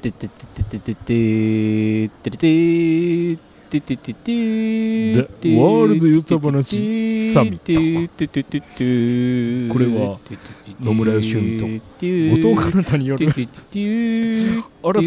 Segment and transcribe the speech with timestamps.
[0.00, 3.36] てててててててててて
[3.70, 4.32] てててて
[5.12, 8.08] でワールドユタ話サミッ
[9.68, 10.18] トこれは
[10.80, 13.42] 野村義文と後藤かなたによる新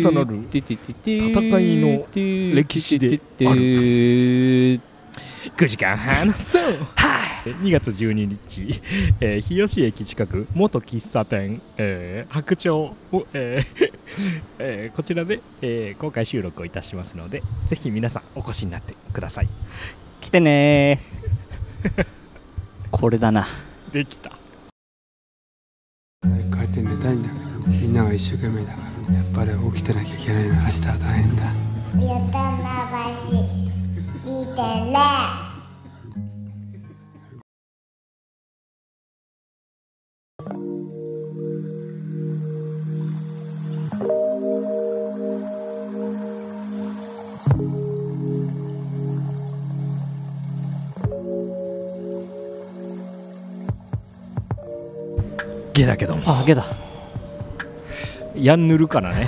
[0.04, 2.05] たなる戦いの
[2.55, 4.79] 歴史である。
[5.57, 6.62] 9時間話そう
[7.46, 8.81] 2月12日、
[9.19, 12.96] えー、日吉駅近く元喫茶店、えー、白鳥を、
[13.33, 13.92] えー
[14.60, 19.49] えー、こちらで、えー、公開収録をいたしますのでぜひ皆さんお越しになってください。
[20.21, 21.01] 来てね
[22.91, 23.45] これだな。
[23.91, 24.31] できた。
[26.21, 31.43] 帰って寝たいんだけどみんなが一生懸命だからやっぱり起きてなきゃいけないの明日は大変だ。
[31.95, 33.35] ゆたまばし
[34.25, 35.42] 2.0
[55.74, 56.24] ゲだけども。
[56.26, 56.66] あゲだ。
[58.35, 59.27] ヤンヌルかなね。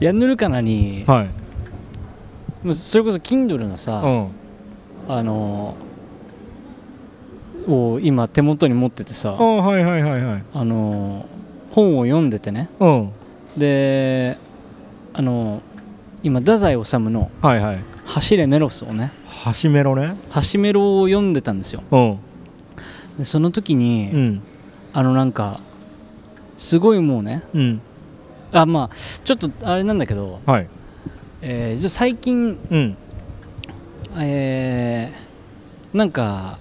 [0.00, 1.26] ヤンヌルカナには
[2.64, 2.74] い。
[2.74, 4.28] それこそ Kindle のさ、うん。
[5.08, 5.76] あの
[7.66, 10.42] を今手元に持っててあさはいはいはいはい。
[10.54, 11.26] あの
[11.70, 12.68] 本を読んでてね。
[12.78, 13.12] うん。
[13.56, 14.38] で
[15.14, 15.62] あの
[16.22, 21.82] 今太宰治のはいはい「走れメロス」をねハシメロね「走メロ」を読んでたんですよ。
[21.90, 22.18] うん。
[23.18, 24.42] でその時に、うん
[24.92, 25.60] あのなんか
[26.56, 27.80] すごいもうねうん。
[28.52, 30.68] あまあちょっとあれなんだけど、はい。
[31.42, 32.96] えーじゃあ最近うん。
[34.18, 36.58] えーなんか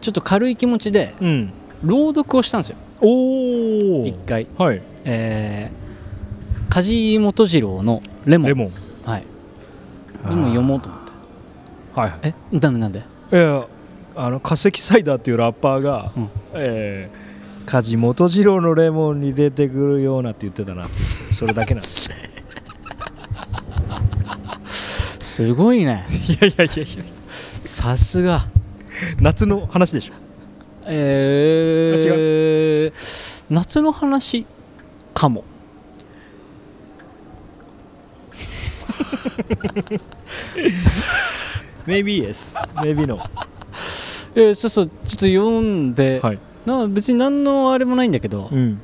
[0.00, 1.52] ちょっと軽い気持ちでうん。
[1.82, 2.76] 朗読をしたんですよ。
[4.06, 4.46] 一回。
[4.56, 4.82] はい。
[5.04, 5.82] えー
[6.72, 8.72] 梶本次郎の「レモン」レモン。
[9.04, 9.24] はい。
[10.26, 11.12] レモン読もうと思って。
[11.94, 12.20] はいはい。
[12.22, 12.34] え？
[12.58, 13.00] なんでなんで？
[13.00, 13.02] い
[13.34, 13.66] や
[14.14, 16.30] あの化石サイダーっていうラッパーが、うん。
[16.54, 17.22] えー
[17.66, 22.10] 梶本次郎のレモンに出てくるようなって言ってたなってそれだけなんです。
[25.20, 26.04] すごいね。
[26.28, 27.04] いやいやいやいや。
[27.64, 28.42] さすが。
[29.20, 30.12] 夏の話でしょ？
[30.86, 34.46] えー、夏の話
[35.14, 35.44] かも。
[41.86, 42.54] Maybe yes.
[42.76, 43.18] Maybe no.
[44.34, 44.86] えー、そうそう。
[44.86, 48.80] ちょっと読んで、はいな別に何のあれもないんだけど、うん。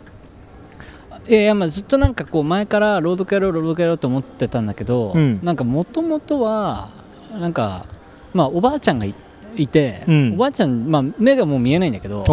[1.29, 5.41] いやいやまあずっとなんかこう前から朗読やろう朗読やろうと思ってたんだけど、うん。
[5.43, 6.91] なんかもともとは
[7.33, 7.87] なんか
[8.33, 9.15] まあおばあちゃんがい
[9.57, 10.35] いて、うん。
[10.35, 12.25] おばあちゃん、まあ、目がもう見えないんだけど、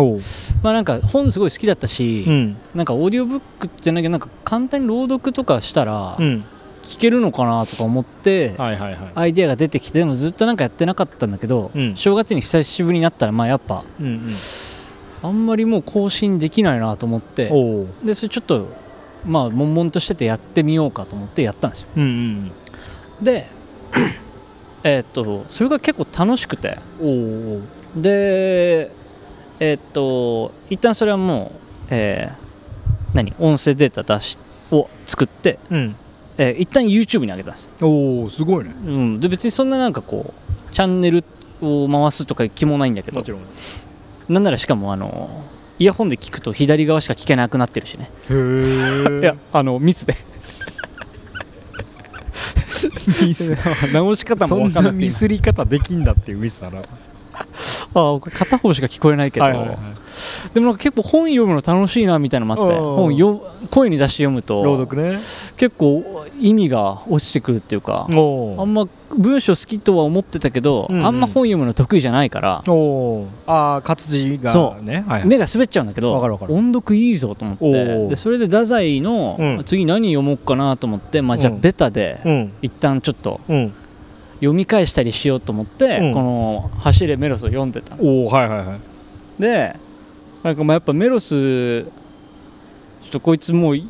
[0.63, 2.57] まあ、なんか本すごい好きだったし、うん。
[2.73, 6.43] なんかオーディオブックじゃなきゃなんか簡単に朗読とかしたらうん。
[6.83, 9.11] 聞けるのかなとか思って、はいはいはい。
[9.15, 11.95] アイデアが出てきてでもずっとなんかやってなかったんだけど、うん。
[11.95, 14.31] 正月に久しぶりになったらまあやっぱうんうん
[15.23, 17.49] あんまりもう更新できないなと思って
[18.03, 18.67] でそれちょっと
[19.25, 21.87] まあ悶々としててやってみようかと思ってやったんですよ。
[21.97, 22.51] うんうん
[23.21, 23.47] で
[24.83, 26.77] えーっとそれが結構楽しくて。
[27.95, 28.91] で
[29.59, 33.33] えーっと一旦それはもう、えー何？
[33.39, 34.37] 音声データ出し
[34.69, 35.95] を作って、うん。
[36.37, 38.75] えー一旦 YouTube に上げたんですよ、おおすごいね。
[38.85, 40.33] うん、で別にそんななんかこ
[40.69, 41.23] うチャンネル
[41.61, 43.17] を回すとか気もないんだけど。
[43.17, 43.39] もちろん。
[43.39, 43.43] へ
[44.29, 45.43] なんならしかもあの
[45.77, 48.09] イヤホンで聞くと左側しか聞けなくなってるしね。
[48.29, 50.15] え いやあの密で。
[53.21, 53.55] ミス
[53.93, 56.81] 直し方も分かんなくミスり方できんだっていうミスだな
[58.19, 59.77] 片方しか聞こえないけど、はいはいはい。
[60.53, 62.77] でもなんか結構本読むの楽しいなみたいなのもあって。
[62.77, 62.95] うん。
[62.95, 63.41] 本よ
[63.71, 65.17] 声に出して読むと朗読ね。
[65.57, 71.05] 結構意味が落ちてくるっていうかおあんま文章好きとは思ってたけど、うんうん。
[71.05, 75.05] あんま本読むの得意じゃないから、おああ活字がね。
[75.07, 75.27] はいはい。
[75.27, 79.63] 目が滑っちゃうんだけど音読いいぞと思っおてーでそれで太宰の、うん。
[79.65, 81.59] 次何読もうかなと思って、まあ、じゃあうん。
[81.61, 82.53] ベタでうん。
[82.61, 83.73] 一旦ちょっとうん
[84.35, 86.13] 読み返したりしようと思って、うん。
[86.13, 88.03] この「走れメロス」を読んでたの。
[88.03, 89.41] おおはいはいはい。
[89.41, 89.75] で
[90.43, 91.89] なんかまあやっぱメロスちょ
[93.07, 93.87] っとこいつもうい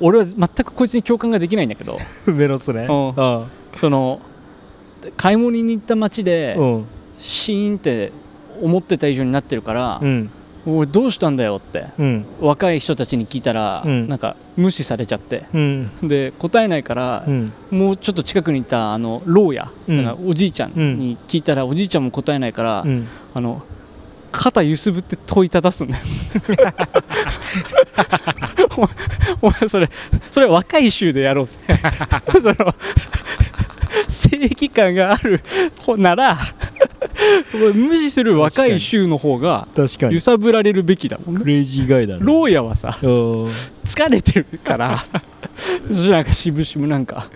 [0.00, 1.98] 俺は全くこいつに共感ができないんだけど。
[2.26, 2.86] メロスね。
[2.88, 3.12] うん。
[3.16, 3.46] あ。
[3.74, 4.20] その
[5.16, 6.84] 買い物に行った街でうん。
[7.18, 8.12] シーンって
[8.60, 10.30] 思ってた以上になってるからう、ん
[10.66, 12.24] おいどうしたんだよってうん。
[12.40, 14.08] 若い人たちに聞いたら、うん。
[14.08, 15.44] なんか無視されちゃって。
[15.52, 15.90] うん。
[16.02, 17.52] で答えないからう、ん。
[17.70, 19.96] もうちょっと近くにいたあの牢屋、うん。
[19.98, 23.06] だからおじいちゃんに聞いたら、おじいちゃんも答えないから、うん。
[23.34, 23.62] あの
[24.32, 26.02] 肩ゆすぶって問いただすんだよ。
[29.40, 29.88] おお前それ
[30.30, 31.58] それ若い衆でやろうぜ。
[32.42, 32.74] その
[34.08, 35.40] 正義感がある
[35.80, 36.36] 方なら
[37.74, 40.14] 無視する若い衆の方が確かに。
[40.14, 41.40] 揺さぶられるべきだもんね。
[41.42, 43.44] クレイジーガイだね牢屋はさうん。
[43.84, 45.04] 疲れてるから
[45.88, 47.28] そしたらなんか渋々なんか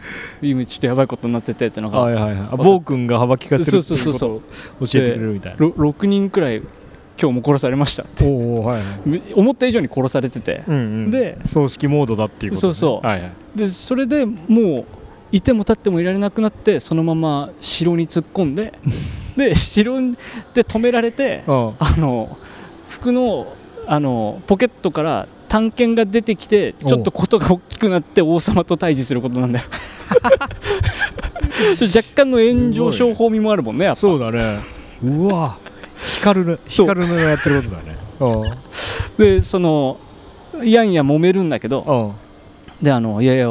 [0.43, 2.49] 今ちょっとやばいことになっててってのが、はいはいはい。
[2.52, 4.43] あ暴君が幅利かせるっていうことを
[4.81, 5.58] 教えてくれるみたいな。
[5.58, 6.62] ろ6人くらい
[7.20, 8.25] 今日も殺されましたって。
[8.26, 9.23] おおはいはい。
[9.35, 11.11] 思った以上に殺されてて、うんうん。
[11.11, 12.75] で葬式モードだっていうことね。
[12.75, 13.06] そうそう。
[13.06, 13.32] はいはい。
[13.56, 14.37] でそれでも
[14.81, 14.85] う
[15.33, 18.75] いても立ってもいられなくなってそのまま城に突っ込んで
[19.37, 20.01] で城
[20.55, 21.95] で止められてああ。
[21.97, 22.37] の
[22.89, 23.47] 服の
[23.87, 29.65] あのポケットから探検が出てきてちょっとことが大きくなって王様と対峙することなんだよ。
[31.95, 34.01] 若干の炎上商法味もあるもんねやっぱ。
[34.01, 34.59] そうだね。
[35.03, 35.57] うわ。
[36.21, 37.97] 光る光るのやってることだね。
[38.21, 38.53] うん
[39.19, 39.99] でその
[40.63, 42.15] やんや揉めるんだけど
[42.81, 43.51] うんであのいやいや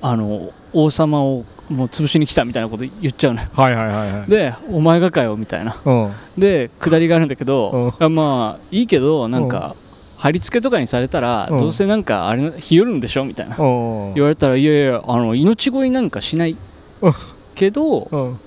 [0.00, 3.48] あの王様をもう潰しに来たみたいなこと言っちゃうのよ。
[3.52, 4.30] はいはいはいはい。
[4.30, 5.76] でお前がかよみたいな。
[5.84, 6.12] うん。
[6.36, 9.76] で下りがあるんだけどあまあいいけどなんか
[10.16, 11.58] 貼り付けとかにされたらうん。
[11.58, 13.56] どうせなんかあれ日和るんでしょみたいな。
[13.56, 13.62] う
[14.10, 14.14] ん。
[14.14, 16.56] 言われたらいやいやあの命乞いなんかしない
[17.00, 17.14] うん。
[17.54, 18.38] けどうん。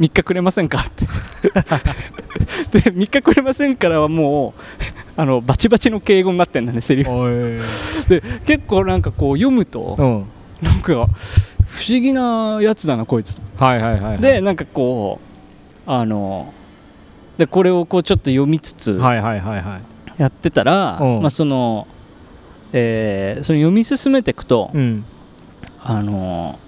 [0.00, 0.78] 3日くれませんか？
[0.78, 1.06] って。
[2.72, 4.62] で3日くれませんからはもう
[5.16, 7.60] あのバチバチの敬語になってんだねセリフ。
[8.08, 10.24] で結構なんかこう読むとうん。
[10.62, 11.08] なんか
[11.72, 13.38] 不思議なやつだなこいつ。
[13.58, 14.18] はいはいはいはい。
[14.18, 15.18] でなんかこ
[15.86, 16.52] うあの
[17.38, 20.20] でこれをこうちょっと読みつつはいはいはいはい。
[20.20, 21.20] やってたら、うん。
[21.22, 21.88] まあ、その、
[22.74, 25.04] えーその読み進めていくと、うん。
[25.82, 26.58] あの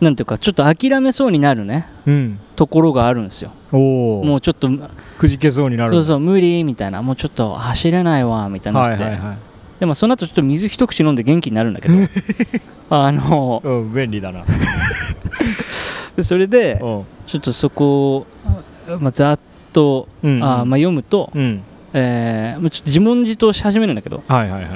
[0.00, 2.38] なんていうかちょっと諦めそうになるねうん。
[2.56, 3.52] ところがあるんですよ。
[3.72, 4.70] おおもうちょっと
[5.18, 5.90] くじけそうになる。
[5.90, 9.36] そうそう無理みたいなもうちょっと走れないわみたいになって、はいはいはい。
[9.80, 11.94] でもその後ちょっと水一口飲んで元気になるんだけど
[12.94, 14.44] あのうん便利だな。
[16.16, 17.04] でそれでうん。
[17.26, 18.26] ちょっとそこを、
[19.00, 19.38] まあ、ざっ
[19.72, 20.42] と、うん。
[20.44, 21.62] あーまあ、読むと、うん。
[21.94, 24.70] えーまあちょっと自問自答し始めるんだけど、はいはいはい。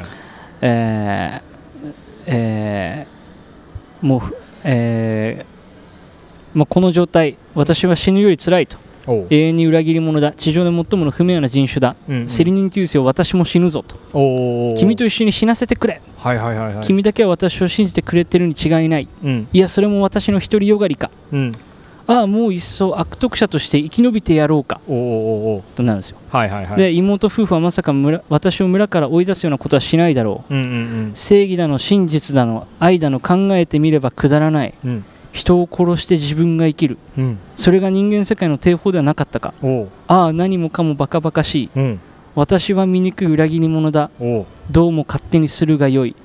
[0.62, 1.92] えー
[2.26, 10.32] えーもうふ、えーまあ、この状態私は死ぬより辛いと永遠に裏切り者だ。
[10.32, 12.28] 地上で最もの不名誉な人種だ、うんうん。
[12.28, 13.04] セリニンティウスよ。
[13.04, 13.96] 私も死ぬぞと。
[14.76, 16.84] 君と一緒に死なせてくれ、はいはいはいはい。
[16.84, 19.08] 君だけは私を信じてくれてるに違いない。
[19.24, 19.48] うん。
[19.52, 21.10] いやそれも私の独りよがりか。
[21.32, 21.52] うん。
[22.08, 24.80] ああもう一層悪徳者として生き延びてやろうか。
[24.86, 26.76] となるんですよ、はいはいはい。
[26.76, 30.54] で妹夫婦はまさか村私を村から追い出すようなことはしないだろう。
[30.54, 34.74] うんうん正義だの真実だの愛だの考えてみればくだらない。
[34.84, 35.04] うんうん
[35.36, 36.96] 人を殺して自分が生きる。
[37.18, 37.38] うん。
[37.56, 39.52] それが人間世界の定法ではなかったか。
[40.08, 41.70] ああ何もかもバカバカしい。
[41.76, 42.00] うん。
[42.34, 44.10] 私は醜い裏切り者だ。
[44.70, 46.16] どうも勝手にするがよい。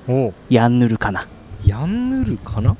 [0.48, 1.28] やんぬるかな。
[1.66, 2.74] ヤンヌルかな？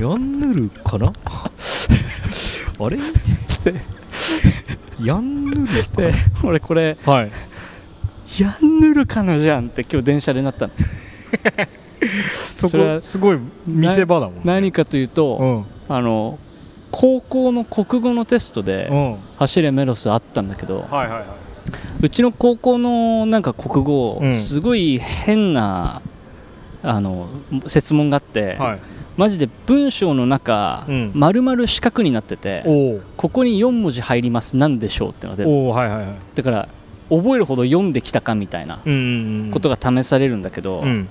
[0.00, 1.12] ヤンヌルかな？
[2.80, 2.98] あれ？
[5.04, 7.30] ヤンヌルかで俺これなはい。
[8.40, 10.72] やんぬるかなじゃんって今日電車でなったの
[12.56, 14.40] そそれはこすごい見せ場だもんね。
[14.44, 15.46] 何かというと、う
[15.90, 15.94] ん。
[15.94, 16.38] あの
[16.90, 21.24] 高校の国語のテストでうん「走れメロス」あったんだけどはいはいはい。
[22.02, 24.32] うちの高校のなんか国語、うん。
[24.32, 26.02] すごい変な
[26.82, 27.28] あの
[27.66, 28.78] 設問があって、はい。
[29.16, 31.12] マジで文章の中、うん。
[31.14, 32.64] 丸々四角になってて
[33.16, 36.06] ここに4文字入ります何でしょうってのが出るおうはいはいはい。
[36.34, 36.68] だから
[37.10, 38.98] 覚えるほど読んできたかみたいなうんうん
[39.46, 39.50] うん。
[39.52, 41.08] ことが試されるんだけど、うん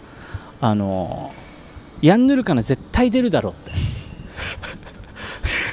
[0.62, 1.32] あの
[2.02, 3.72] やんぬるかな絶対出るだろうって。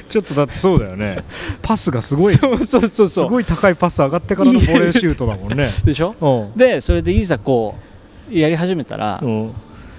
[0.09, 1.23] ちょっとだってそうだよね。
[1.61, 2.33] パスがすごい。
[2.33, 3.29] す そうそうそうそう。
[3.29, 5.67] ごい高いパス上がってからのボレーシュートだもんね。
[5.85, 6.15] でしょ？
[6.19, 6.57] うん。
[6.57, 7.75] でそれでいざこ
[8.31, 9.49] うやり始めたら、うん。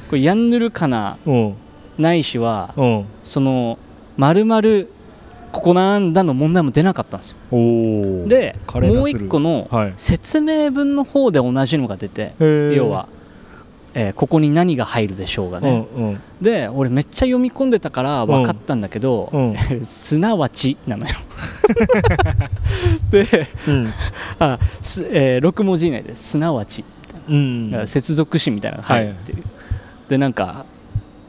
[0.09, 1.55] これやんぬるかなうん。
[1.99, 3.05] ないしはうん。
[3.23, 3.79] その
[4.17, 4.63] 丸々
[5.53, 7.37] ここなんだの問題も出なかったんですよ。
[8.29, 9.93] でもう一個のはい。
[9.97, 12.35] 説明文の方で同じのが出て
[12.75, 13.09] 要は、
[13.95, 16.21] えーここに何が入るでしょうがうね、んうん。
[16.41, 19.57] で俺めっちゃ読み込んでたから分かったんだけど、うん。
[19.85, 21.15] すなわちなのよ。
[23.11, 23.93] でうん。
[24.39, 26.85] あす、え6文字以内ですすなわち。
[27.29, 27.73] うん。
[27.87, 29.45] 接続詞みたいなのが入るっていう、
[30.09, 30.65] でなんか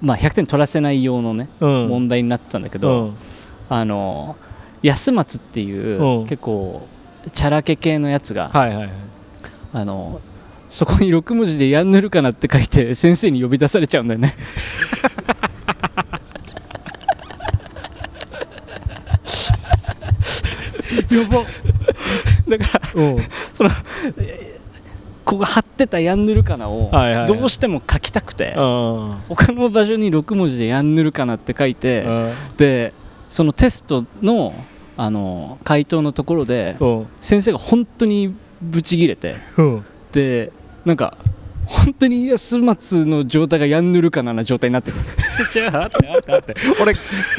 [0.01, 1.87] まあ100点取らせない用のね、うん。
[1.87, 3.13] 問題になってたんだけど、うん。
[3.69, 4.35] あの
[4.83, 6.27] 安松っていう、うん。
[6.27, 6.87] 結構
[7.33, 8.89] チャラケ系のやつが、はいはいはい。
[9.73, 10.19] あの
[10.71, 14.33] そこに6文字で「やんぬるかな」って書いて先生に呼び出されちゃうんだよね。
[21.11, 21.43] やば。
[22.57, 23.15] だからう。
[23.15, 23.17] ん
[23.53, 23.69] その
[25.25, 26.89] ここ貼ってたヤンヌルカナを
[27.27, 32.93] どうしても書きたくてあ他の場所に6文字でヤンヌルカナって書いてあで
[33.29, 34.53] そのテストの
[34.95, 36.85] あの回答のところでう。
[36.85, 39.61] ん先生が本当にブチギレてう。
[39.63, 40.51] んで
[40.85, 41.17] なんか
[41.65, 44.97] 本当に安松の状態がヤンヌルカナな状態になってる。
[45.51, 46.55] ちょっと待って待って。
[46.81, 46.93] 俺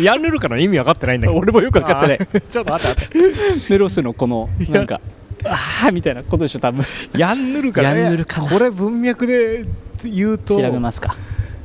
[0.05, 1.39] ヤンヌルカの意味分かってないんだけど。
[1.39, 2.19] 俺もよく分かってない。
[2.19, 5.01] ちょっと待って待っメロスのこのなんか
[5.45, 6.83] ああみたいなことでしょ多分。
[6.83, 9.67] てヤンヌルカヤンヌルカナこれ文脈で
[10.05, 11.17] 言うと調べますか。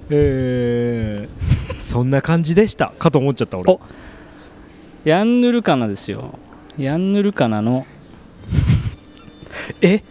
[0.10, 3.72] えー、そんな感じでしたかと思っちゃった俺。
[3.72, 3.80] お。
[5.06, 6.38] ヤンヌルカナですよ。
[6.78, 7.86] ヤンヌルカナの
[9.82, 10.02] え？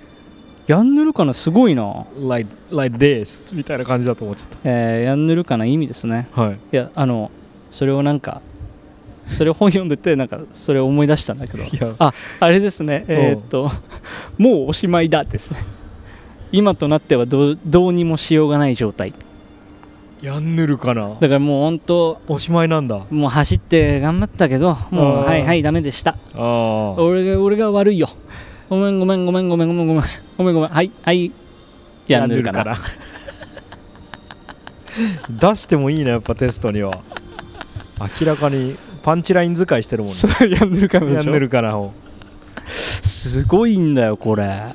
[0.67, 6.29] ヤンヌルカナすごいな、like, like this みたいな感じだと思っちゃっえーヤンヌルカナ意味ですね。
[6.35, 6.55] たはい。
[6.55, 7.31] いやあの
[7.71, 8.43] それをなんか
[9.29, 11.63] それを本読んでてなんかそれを思い出したんだけど。
[11.63, 11.95] いや。
[11.99, 13.05] ああれですね。
[13.07, 13.71] えーっと
[14.39, 15.61] もうおしまいだですね。
[16.51, 19.13] 今となってはどうどうにもしようがない状態。
[20.23, 23.05] ヤンヌルカナだからもう本当おしまいなんだ。
[23.11, 26.13] もう走って頑張ったけどもうはいはいダメでした。
[26.13, 28.09] ああ俺が俺が悪いよ
[28.69, 30.05] ごめんごめんごめんごめんごめんごめん
[30.39, 31.33] ごめんごめんはいはい
[32.09, 32.77] やんでるかな
[35.31, 37.01] 出してもいいなやっぱテストには
[38.21, 41.93] 明らかにパンチライン使いしてるもんねやんでるかなでしょヤンヌルカナを
[42.67, 44.75] すごいんだよこれ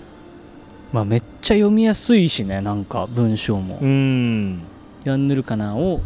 [0.94, 4.62] まあめっちゃ読みやすいしねなんか文章もうん
[5.04, 6.02] ヤンヌルカナを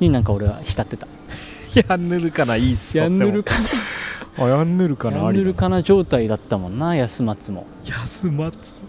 [0.00, 1.06] になんか俺は浸ってた
[1.88, 3.68] ヤンヌルカナいいっすヤンヌルカカナ
[4.36, 7.66] あヤンヌルカナありだナヤンヌルカナ状態だったもんな安松も。
[7.84, 8.84] 安松？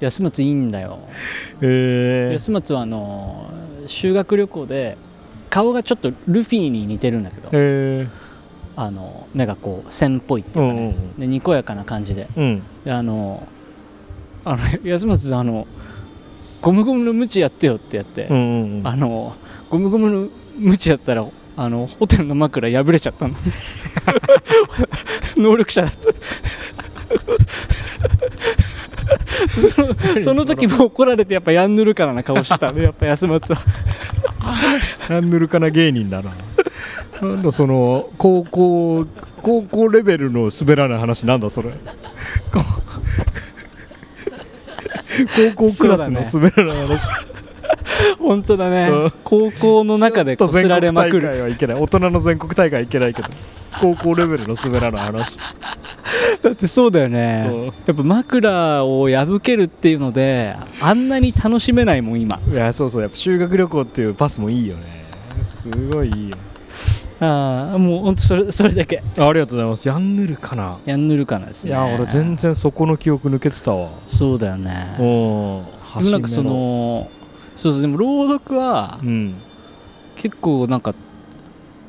[0.00, 0.98] 安松いいんだよ。
[1.60, 2.28] え。
[2.30, 3.50] ー、安松はあの
[3.86, 4.96] 修学旅行で
[5.48, 8.06] 顔がちょっとルフィに似てるんだけどえ。
[8.76, 12.28] あの目がこう線っぽいってー、いううかね、んうんでにこやかな感じで。
[12.36, 12.62] うん。
[12.84, 13.46] であの
[14.44, 15.66] あの安松さんあの
[16.60, 18.86] ゴムゴムのムチやってよってやって、うんうんうん。
[18.86, 19.34] あの
[19.70, 20.28] ゴムゴムの
[20.58, 23.34] ムチやったらあのホテルの枕破れちゃったの。
[25.36, 25.96] 能力者だった。
[29.46, 33.60] そのその時も怒られてやっぱヤンヌルカナな顔してたねやっぱ安松は。
[35.08, 36.32] ヤンヌルカナ芸人だな。
[37.22, 39.06] なんだその高校
[39.40, 41.70] 高校レベルの滑らない話なんだそれ。
[41.70, 41.76] こ
[45.56, 47.08] 高校クラスの滑らない話、
[48.18, 48.88] 本当だね。
[48.90, 49.12] うん。
[49.24, 51.28] 高校の中でこすられまくる。
[51.42, 51.76] はいけない。
[51.76, 53.28] 大人の全国大会はいけないけど
[53.80, 55.36] 高校レベルの滑らない話。
[56.42, 57.64] だってそうだよね、うん。
[57.64, 62.40] やっぱ枕を破けるっていうのであんなに楽しめないもん今。
[62.50, 63.02] いやそうそう。
[63.02, 65.04] やっぱ修学旅行っていうパスもいいよね。
[65.44, 66.36] すごいいいよ。
[67.18, 69.02] ああもうほんとそれそれだけ。
[69.18, 69.88] あありがとうございます。
[69.88, 70.78] ヤンヌルかな。
[70.84, 71.70] ヤンヌルカナですね。
[71.70, 73.90] いや俺全然そこの記憶抜けてたわ。
[74.06, 74.72] そうだよね。
[74.98, 75.76] うん。
[75.98, 77.08] でもなんかその
[77.56, 79.34] そうそうでも朗読はうん。
[80.14, 80.94] 結構なんか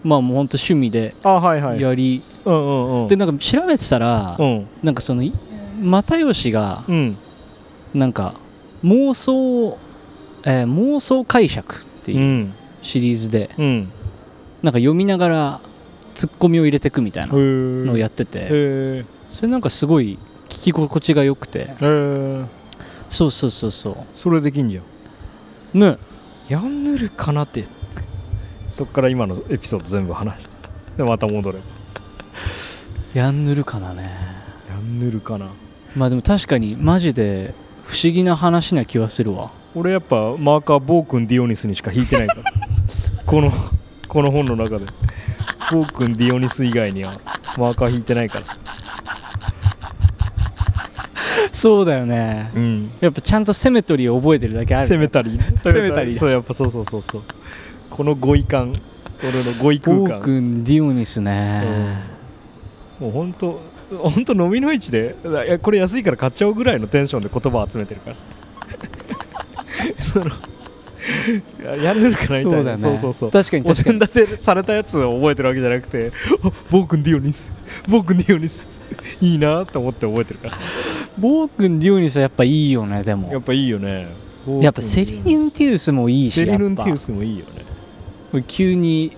[0.03, 1.81] まあもうほんと趣味であはいはい。
[1.81, 2.21] やり、
[3.07, 4.67] でなんか調べてたら、うん。
[4.83, 5.33] なんかそのい
[5.81, 7.17] 又吉がうん。
[7.93, 8.35] なんか
[8.83, 9.77] 妄想、
[10.43, 12.53] えー妄想解釈ってういうん。
[12.81, 13.89] シリーズで、うん。
[14.63, 15.61] なんか読みながら
[16.13, 17.39] ツッコミを入れてくみたいなの
[17.85, 20.17] のをやってて、それなんかすごい
[20.49, 21.69] 聞き心地が良くて。
[23.09, 24.83] そうそうそうそそれできんじゃん
[25.77, 25.97] うね。
[26.49, 27.65] ヤンヌルかなって。
[28.69, 30.55] そっから今のエピソード全部話して。
[30.97, 31.63] でまた戻れば。
[33.13, 34.09] ヤンヌルかなね。
[34.69, 35.49] ヤンヌルかな。
[35.95, 37.53] まあでも確かにマジで
[37.83, 39.51] 不思議な話な気はするわ。
[39.75, 42.43] 俺やっぱマーカーボー君ディオニスにしか引いてないから。
[43.25, 43.51] この
[44.07, 44.85] この本の中で。
[45.71, 47.13] ボー君ディオニス以外には
[47.57, 48.57] マーカー引いてないからさ
[51.57, 52.51] そうだよね。
[52.55, 52.91] うん。
[53.01, 57.23] やっぱちゃんとセメトリーを覚えてるだけあるセメタリーセメタリーそうやっぱそうそうそうそう。
[57.89, 58.73] この語彙感。
[59.23, 60.21] 俺の語彙空間。
[60.21, 62.03] 君ディオニスね、
[62.99, 63.59] もう本当
[63.89, 68.23] 本当飲みの市でいやこれ安いから買っちゃおうぐらいのテンションで言葉を集めてるからさ。
[69.97, 70.29] そのい
[71.63, 72.49] や やれるかなみたいな。
[72.51, 72.77] そうだね。
[72.77, 73.31] そうそうそう。
[73.31, 76.11] 確かにお膳立てされたやつを覚えてるわけじゃなくて
[76.43, 77.51] あボー君ディオニス。
[77.87, 78.67] ボー君ディオニス。
[79.21, 80.53] いいなと思って覚えてるから。
[81.17, 83.31] ボー君ディオニスはやっぱいいよねでも。
[83.31, 84.07] やっぱいいよね。
[84.61, 87.45] やっぱセリニュンティウスもいいしセリヌンティウスもいいよ
[88.33, 88.43] ね。
[88.47, 89.11] 急に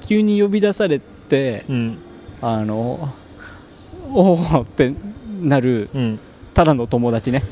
[0.00, 1.98] 急に呼び出されてうん。
[2.40, 3.12] あの
[4.12, 4.92] おおって
[5.42, 6.20] なるうん
[6.58, 7.44] ただの友達ね。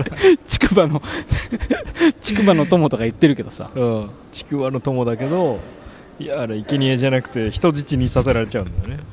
[0.48, 1.02] 竹馬の
[2.26, 3.68] 竹馬の友とか言ってるけどさ。
[3.74, 4.10] うん。
[4.32, 5.58] ちくわの友だけど
[6.18, 9.04] いやあれ生贄じゃなくて人質にさせられちゃうんだよね。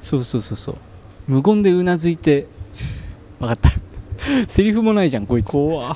[0.00, 0.76] そうそうそうそう。
[1.26, 2.46] 無言でうなずいて
[3.40, 3.68] 分かった。
[4.48, 5.52] セリフもないじゃんこいつ。
[5.52, 5.94] 怖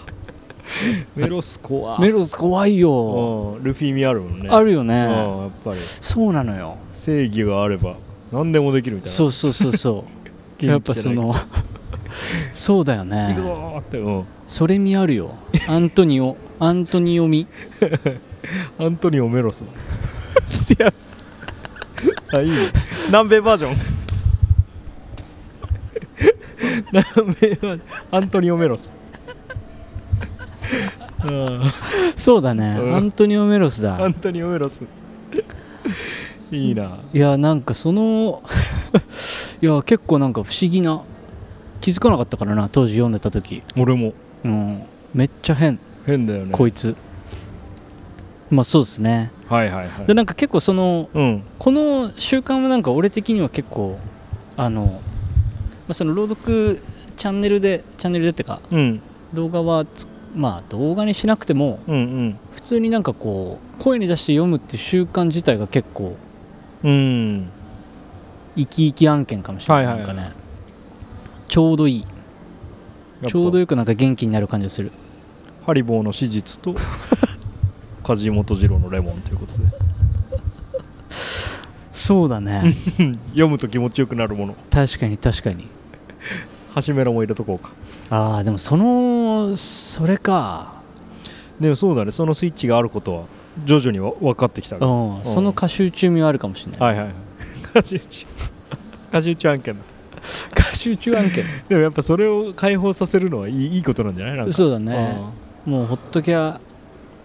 [1.17, 3.57] メロス怖メロス怖いよ。
[3.57, 3.65] うん。
[3.65, 4.51] ルフィ味あるもんね。
[4.51, 5.79] あるようんねやっぱり。
[5.81, 6.77] そうなのよ。
[6.93, 7.95] 正義があれば
[8.31, 9.17] 何でもできるみたいな。
[9.17, 10.05] そうそうそうそ
[10.61, 10.67] う。
[10.67, 11.35] やっぱその
[12.53, 14.25] そうだよ行くねぞーってうん。
[14.47, 15.35] それ味あるよ。
[15.69, 17.47] アントニオ アントニオ味
[18.79, 19.65] アントニオメロスい
[20.79, 20.93] や。
[22.33, 22.57] あいいね。
[23.09, 23.77] 南米バージョン。
[26.93, 27.83] 南米バージョン。
[28.11, 28.93] アントニオメロス。
[31.25, 31.73] あ
[32.17, 32.97] そうだね、うん。
[32.97, 33.97] アントニオメロスだ。
[33.97, 34.83] あアントニオメロス。
[36.51, 36.99] いいな。
[37.13, 38.43] いやなんかその
[39.63, 41.03] いや結構なんか不思議な
[41.83, 43.63] 気づかなかったからな当時読んでた時。
[43.77, 44.15] 俺も。
[44.45, 44.85] うん。
[45.13, 45.79] めっちゃ変。
[46.07, 46.53] 変だよね。
[46.53, 46.97] こいつ。
[48.51, 49.33] まあそうですね。
[49.49, 50.07] はいはいはい。
[50.07, 51.43] でなんか結構そのうん。
[51.59, 53.99] この習慣はなんか俺的には結構
[54.57, 55.01] あの、ま
[55.89, 56.81] あ、その朗読
[57.17, 59.03] チャンネルでチャンネルでってかうん。
[59.35, 62.39] 動画はつまあ動画にしなくてもうんうん。
[62.53, 66.17] 普通になんかこう声に出して読むっていう習慣自体が結構
[66.85, 67.51] うん。
[68.55, 70.42] 生き生き案件かもしれないはいはいなんかね
[71.53, 72.05] ちょうどいい。
[73.27, 74.91] ちょうどよくなんか元気になる感じがする。
[75.67, 76.75] ハリボーの史実と
[78.03, 79.65] 梶本次郎のレモンということで。
[81.93, 82.75] そうだね。
[83.37, 84.57] 読むと気持ちよくなるもの。
[84.71, 85.67] 確かに確かに。
[86.73, 87.73] ハシメロも入れとこうか。
[88.09, 90.81] ああでもそのそれか。
[91.61, 92.13] でもそうだね。
[92.13, 93.23] そのスイッチがあることは
[93.67, 94.91] 徐々にわ分かってきたから。
[94.91, 95.21] うん。
[95.25, 97.15] その歌集中味はあるかもしれない、はいはいはい。
[97.75, 98.27] 過集中。
[99.13, 99.92] 過集中案件だ
[100.53, 101.45] 歌集中案件。
[101.69, 104.37] でもやっぱそれを解放させるのはいいいいことなんじゃない？
[104.37, 104.53] なんか。
[104.53, 105.19] そうだね。
[105.67, 106.61] もうほっときゃ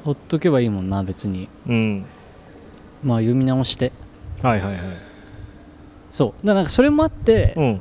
[0.03, 1.47] ほっとけばいいもんな別に。
[1.67, 2.05] うん。
[3.03, 3.91] まあ読み直して。
[4.41, 4.81] はいはいはい。
[6.11, 6.45] そう。
[6.45, 7.79] だからなんかそれもあって、うん。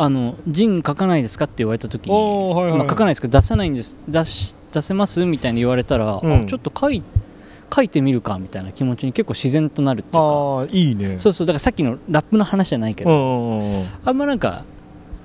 [0.00, 3.98] あの「ジン書かないですか?」って言われた時におーはいはいまあ、書かないですけど出さないんです。
[4.08, 5.24] 出し出せます？
[5.26, 6.42] みたいに言われたら、うん。
[6.42, 7.02] あちょっと書い
[7.74, 10.18] 書いてみるかみたいな気持ちに結構自然となるっていうか。
[10.20, 11.18] ああいいね。
[11.18, 13.60] そうそうだからさっきのラップの話じゃないけど、
[14.04, 14.64] あんまなんか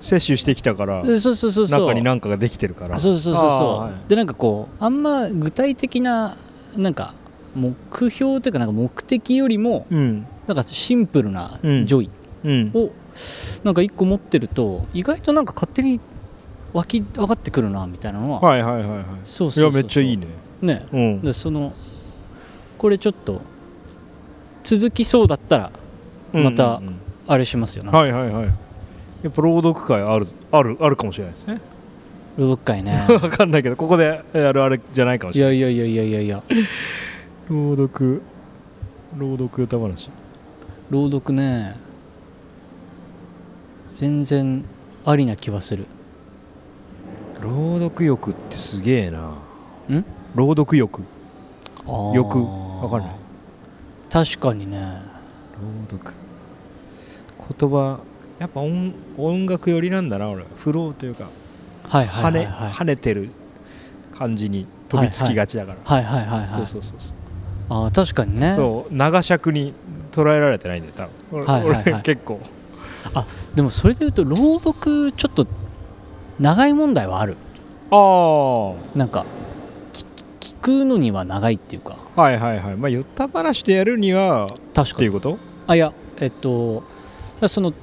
[0.02, 1.68] 摂取してきたからそうそうそうそう。
[1.88, 3.00] 中に何かができてるから。
[3.00, 6.38] そうそうそうそう、でなんかこうあんま具体的な
[6.76, 7.14] なんか
[7.56, 7.76] 目
[8.10, 10.26] 標というかなんか目的よりもうん。
[10.46, 12.10] なんかシンプルなうん joy
[12.44, 12.72] うん。
[12.74, 12.90] を
[13.64, 16.02] なんか一個持ってると意外となんか勝手に
[16.74, 19.06] 湧き上がってくるなみたいなのは、はいはいはいはい。
[19.24, 19.72] そうそうそうそう。
[19.72, 20.28] いやめっちゃいいね。
[20.62, 20.86] ね。
[20.92, 21.22] うん。
[21.22, 21.72] でその
[22.84, 23.40] これちょっと
[24.62, 25.72] 続きそうだったら
[26.34, 26.96] またうんうん。
[27.30, 28.46] あれしますようんな、はいはいはい。
[29.24, 31.62] やっぱ朗読会あるあるあるかもしれないですね。
[32.38, 33.06] 朗読会ね。
[33.08, 35.62] わかんないけどここでやるあれじゃないかもしいれない。
[35.62, 36.44] やいやいやいやいやいや。
[37.50, 38.22] 朗読
[39.18, 40.10] 朗読歌話。
[40.90, 41.78] 朗読ね
[43.86, 44.66] 全然
[45.06, 45.86] ありな気はする。
[47.40, 49.20] 朗読欲ってすげえな。
[49.90, 50.04] ん？
[50.36, 51.02] 朗読欲
[51.86, 52.14] あー。
[52.16, 52.40] 欲
[52.84, 53.16] わかんない
[54.10, 54.80] 確かにね。
[55.90, 56.14] 朗読。
[57.60, 58.00] 言葉
[58.40, 60.44] やっぱ音音楽寄りなんだな俺。
[60.58, 61.26] フローというか
[61.90, 62.72] はいは跳ねいはいはい。
[62.72, 63.30] 跳ねてる
[64.14, 66.48] 感じに飛びつきがちだから、はいはいはいはい。
[66.48, 67.16] そうそうそうそう。
[67.70, 68.54] あー確かにね。
[68.56, 69.74] そう長尺に
[70.12, 71.44] 捉えられてないんだよ多分。
[71.44, 71.94] 俺,、はいはいはい。
[71.94, 72.40] 俺結構。
[73.56, 75.46] でもそれで言うと朗読ちょっと
[76.40, 77.38] 長い問題はある。
[77.92, 79.26] ああんか
[80.64, 81.98] くのには長いっていうか。
[82.18, 82.76] いはいはい。
[82.78, 84.92] まあ言った話でやるには確かに。
[84.92, 85.38] っていうこと？
[85.68, 86.84] あいやえっと
[87.48, 87.74] その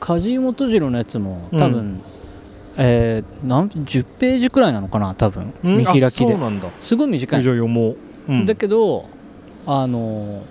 [0.00, 2.00] 梶本次郎のやつも多分、うん
[2.76, 5.52] えーなん10ページくらいなのかな多分。
[5.62, 6.32] 見開きで。
[6.34, 6.68] うなんだ。
[6.78, 7.42] すごい短い。
[7.42, 7.96] 読もう、
[8.28, 8.46] うん。
[8.46, 9.04] だけど
[9.66, 10.42] あの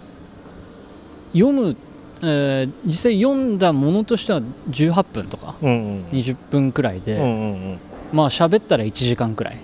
[1.33, 1.75] 読む、
[2.21, 5.55] えー実際読んだものとしては18分とか。
[5.61, 7.33] うんうん20分くらいで、うんうんう
[7.73, 7.79] ん。
[8.13, 9.55] まあ喋ったら1時間くらい。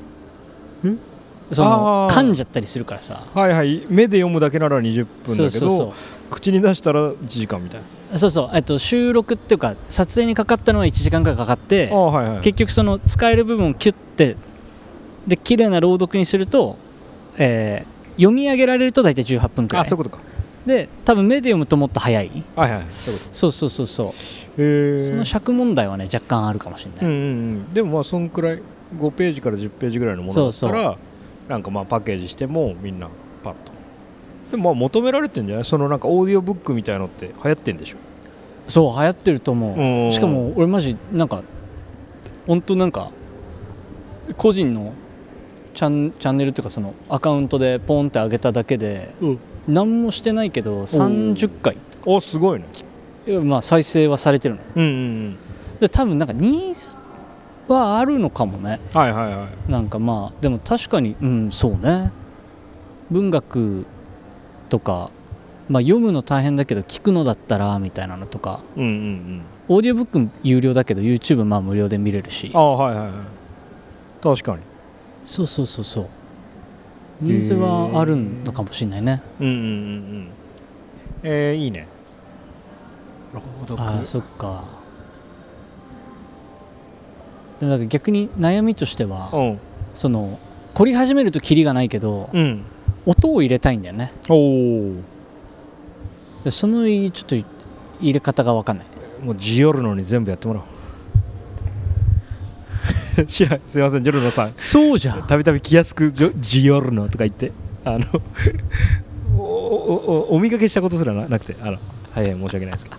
[0.87, 0.99] ん
[1.51, 3.25] その噛んじゃったりするからさ。
[3.33, 3.85] はいはい。
[3.89, 5.93] 目で読むだけなら20分だけど
[6.29, 7.81] 口に出したら1時間みたい
[8.11, 8.17] な。
[8.17, 14.37] そうそう、えっと、収録っていうか撮影にかかったのは1時間くらいかかってはいはい結局その使える部分をキュッて
[15.27, 16.77] で綺麗な朗読にすると、
[17.37, 19.85] えー読み上げられると大体18分くらい。
[19.85, 20.23] あそういうことか。
[20.65, 22.43] で多分目で読むともっと早い。
[22.55, 24.13] はいはいそうそうそうそう
[25.07, 27.73] その尺問題はね若干あるかもしれない、うんうんうん。
[27.73, 28.61] でもまあそんくらい
[28.97, 30.97] 5ページから10ページぐらいのものだったそうら
[31.47, 33.09] なんかまあパッケージしてもみんな
[33.43, 33.71] パッと。
[34.51, 35.65] でもまあ求められてんじゃない？
[35.65, 37.97] そのなんかオーディオブックみたいのって流行ってんでしょ？
[38.67, 40.11] そう流行ってると思う、うん。
[40.11, 41.43] しかも俺マジなんか
[42.45, 43.11] 本当なんか
[44.35, 44.93] 個人の
[45.73, 49.39] チャンチャンネルっていうかそのアカウントでポンって上げただけで、うん。
[49.67, 52.65] 何もしてないけど30回、おすごいね。
[53.43, 55.37] まあ、再生はされてるのうんうん。
[55.81, 56.97] で多分なんかニーズ
[57.67, 58.79] はあるのかもね。
[58.93, 59.71] はいはいはい。
[59.71, 62.11] なんかまあでも確かにうんそうね。
[63.09, 63.85] 文学
[64.69, 65.11] とか、
[65.69, 68.59] まあ、読むの大変だけど聞くのだったらみたいなのとか。
[68.75, 69.41] うんうんうん。
[69.69, 72.51] オーディオブック有料だけど YouTube まあ無料で見れるし。
[72.53, 73.13] ああはいはいはい。
[74.21, 74.59] 確かに。
[75.23, 76.09] そうそうそうそう。
[77.21, 79.21] ニーズはあるのかもしれないね。
[79.39, 80.27] うんうんうんうん。
[81.23, 81.87] えー、いいね。
[83.33, 83.81] 朗読。
[83.81, 84.63] ああそっか
[87.59, 89.59] か逆に悩みとしてはうん。
[89.93, 90.37] その
[90.73, 92.63] 凝り始めるとキリがないけどうん。
[93.05, 94.11] 音を入れたいんだよね。
[94.27, 94.33] そ
[96.67, 97.35] のちょっと
[97.99, 98.87] 入れ方が分かんない。
[99.23, 100.65] もうジオルノに全部やってもらおう。
[103.25, 103.61] 知らん。
[103.65, 104.53] すいませんジョルノさん。
[104.57, 105.23] そうじゃん。
[105.23, 107.51] たびたび気安くジョジオルノとか言って。
[107.85, 108.05] あの
[109.39, 111.55] おおおお見かけしたことすらななくて。
[111.61, 111.77] あの
[112.13, 112.97] 大変申し訳ないですけど。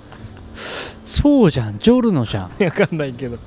[1.04, 1.78] そうじゃん。
[1.78, 2.48] ジョルノじゃん。
[2.58, 3.38] 分かんないけど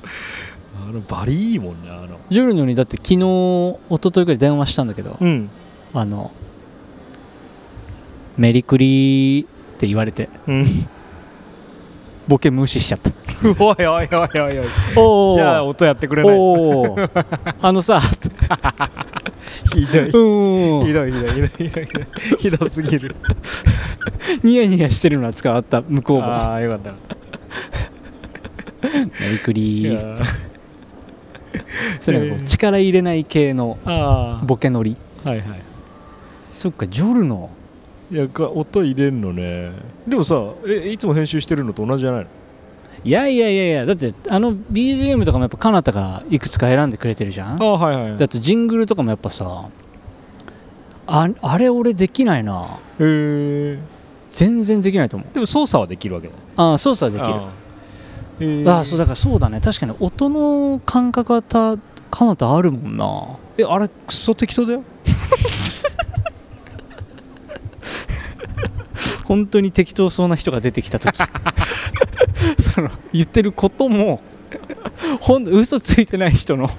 [0.92, 2.20] あのバリいいもんねあの。
[2.30, 5.50] ジョルノにだって昨日一昨日くらい電話したんだけど、うん。
[5.94, 6.32] あの
[8.38, 10.66] メリクリって言われてうん。
[12.28, 13.10] ボケ無視しちゃった。
[13.64, 14.66] おいおいおいおいおい。
[14.98, 16.38] おじゃあ音やってくれない。
[16.38, 17.26] おー。
[17.62, 18.02] あのさ
[19.74, 20.10] ひどい。
[20.10, 22.08] うんひどいひどいひどいひどいひどい。
[22.38, 23.16] ひどすぎる。
[24.44, 26.26] ニヤニヤしてるのは伝わった向こうも。
[26.26, 26.92] ああよかった。
[29.22, 30.51] メリクいリやー
[32.00, 34.96] それはこう力入れない系のあボケノリ。
[35.26, 35.62] あはいはい。
[36.52, 37.50] そっかジョルノ
[38.12, 39.72] いやか音入れんのね。
[40.08, 40.36] でもさ
[40.68, 42.28] えいつも編集してるのと同じじゃないの？
[43.04, 47.62] いやいやいやいやだってあの BGM とかもやっぱかなたがいくつか選んでくれてるじゃん。
[47.62, 49.66] ああはいはいだってジングルとかもやっぱさ
[51.08, 52.78] ああれ俺できないな。
[53.00, 53.80] へえ
[54.30, 55.34] 全然できないと思う。
[55.34, 57.40] でも操作はできるわけだああ操作はできる
[58.68, 59.62] あそうだからそうだね。
[59.62, 61.78] 確かに音の感覚はた
[62.10, 63.38] かなたあるもんな。
[63.58, 64.84] えあれクソ適当だよ。
[69.26, 71.18] 本当に適当そうな人が出てきた時。
[72.60, 74.22] その言ってることも
[75.22, 76.70] ほん嘘ついてない人の。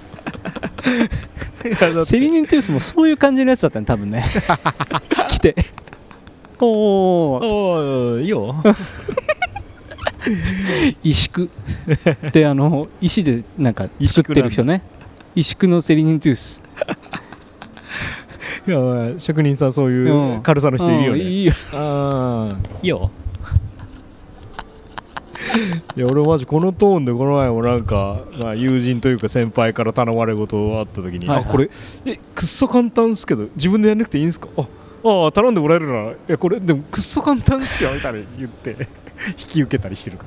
[2.05, 4.25] セリニントゥースもそういう感じのやつだったね多分ね。
[5.29, 5.55] 来て。
[6.61, 7.39] おお
[8.15, 8.55] おいいよ
[11.03, 11.49] 石工
[12.33, 14.83] であの石でなんか作ってる人ね。
[15.35, 16.63] 石工のセリニントゥース。
[18.67, 20.43] いやまあ職人さんそういううん。
[20.43, 21.53] 軽さの人いるよね、うんいいよ。
[21.75, 22.57] ああ。
[22.83, 23.11] いいよ。
[25.97, 31.45] いや俺マジこのトーンでこの前もなんか、まあ、友人というか先輩から頼まれ事あった時に、はいはい。
[31.47, 31.69] あこれ？
[32.07, 34.49] えくっそ簡単っすけど自分でやんなくていいんすか？
[34.57, 34.63] あ
[35.05, 36.11] ああ頼んでもらえるなら。
[36.13, 38.77] いやこれでもくっそ簡単っすよみたいな言って
[39.29, 40.25] 引き受けたりしてるか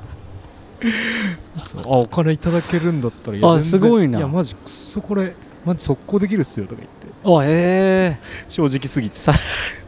[0.82, 1.60] ら。
[1.62, 1.82] そう。
[1.82, 4.18] あお金いただけるんだったらやあすごいな。
[4.18, 7.06] いやマジくっそこれマジ速攻できるっすよとか言って。
[7.24, 8.18] おええ。
[8.48, 9.16] 正直すぎて。
[9.16, 9.32] さ。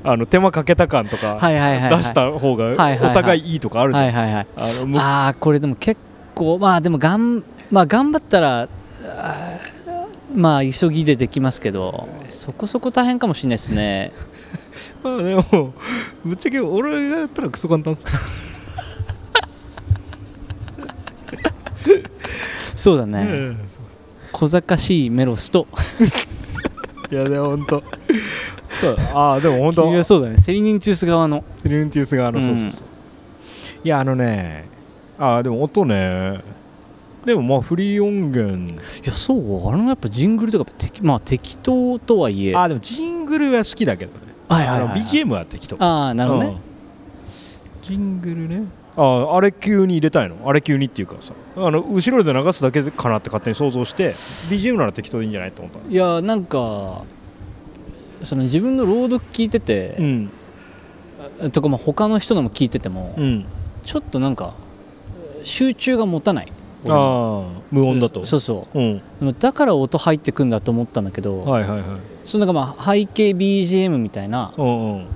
[0.05, 1.97] あの手間かけた感とかはいはいはいはい。
[1.99, 2.77] 出した方がお
[3.15, 6.01] 互いいいとかあるじゃん、はいはいはいあああこれでも結
[6.35, 14.13] 構まあでもがんまあ頑張ったらあーまあ急ぎでできますけどそこそこ大変かもしれないですね。
[15.03, 15.73] まあでも
[16.25, 18.07] ぶっちゃけ俺がやったらクソ簡単っす
[22.79, 23.59] そうだね、うん。
[24.31, 25.67] 小賢しいメロスと。
[27.11, 27.83] いやでも本当
[29.15, 30.37] ああでも本当君はそうだね。
[30.37, 31.43] セリニンチュース側の。
[31.65, 32.71] セリンティウスがあの、うんそうそう。
[32.71, 32.81] そう
[33.83, 34.67] いやあのね
[35.19, 36.41] ああでも音ね。
[37.25, 38.73] でもまあフリー音源。
[38.73, 40.71] いやそうあのやっぱジングルとか
[41.03, 42.55] まあ適当とはいえ。
[42.55, 44.19] ああでもジングルは好きだけどね。
[44.49, 45.75] はいはいはい BGM は適当。
[45.83, 46.51] ああなるほどね。
[46.51, 47.89] うん。
[47.89, 48.63] ジングルね
[48.99, 50.37] あああれ急に入れたいの？
[50.45, 55.89] あれ急にっていうかさあの後ろで流すだけかなって勝手に想像して BGM なら適当でいいんじゃないと思ったの。
[55.89, 57.05] いやなんか
[58.23, 60.31] その自分の朗読聞いてて、うん。
[61.53, 63.47] とかまあ他の人のも聞いてても、うん。
[63.85, 64.55] ちょっとなんか
[65.45, 66.53] 集中が持たない。
[66.89, 68.25] ああ無音だと。
[68.25, 68.79] そうそう。
[68.79, 69.03] うん。
[69.39, 71.87] だから音入ってくんだと思ったんだけど、はいはいはい。
[72.25, 75.07] そのなんかまあ背景 BGM みたいな、うんうん。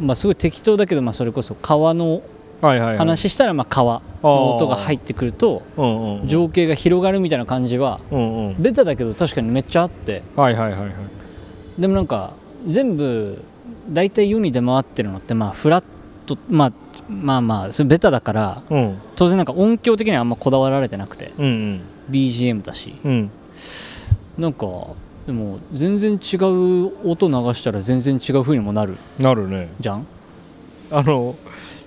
[0.00, 2.22] まあ、すごい適当だけど、まあ、それこそ川の
[2.60, 5.62] 話したらまあ川の音が入ってくると
[6.26, 8.00] 情景が広がるみたいな感じは
[8.58, 10.22] ベタだけど確かにめっちゃあって。
[11.78, 12.32] でもなんか
[12.66, 13.42] 全部
[13.90, 15.84] 大体世に出回ってるのってまあフラッ
[16.26, 16.72] ト、まあ、
[17.08, 18.98] まあまあそれベタだからうん。
[19.14, 22.94] 当然なんか音響的にはあんまこだわられてなくてうん BGM だし。
[24.36, 24.66] なんか
[25.26, 28.96] でも全然違う音流したら全然違う風にもなる。
[29.18, 29.68] なるね。
[29.78, 30.06] じゃん？
[30.90, 31.34] あの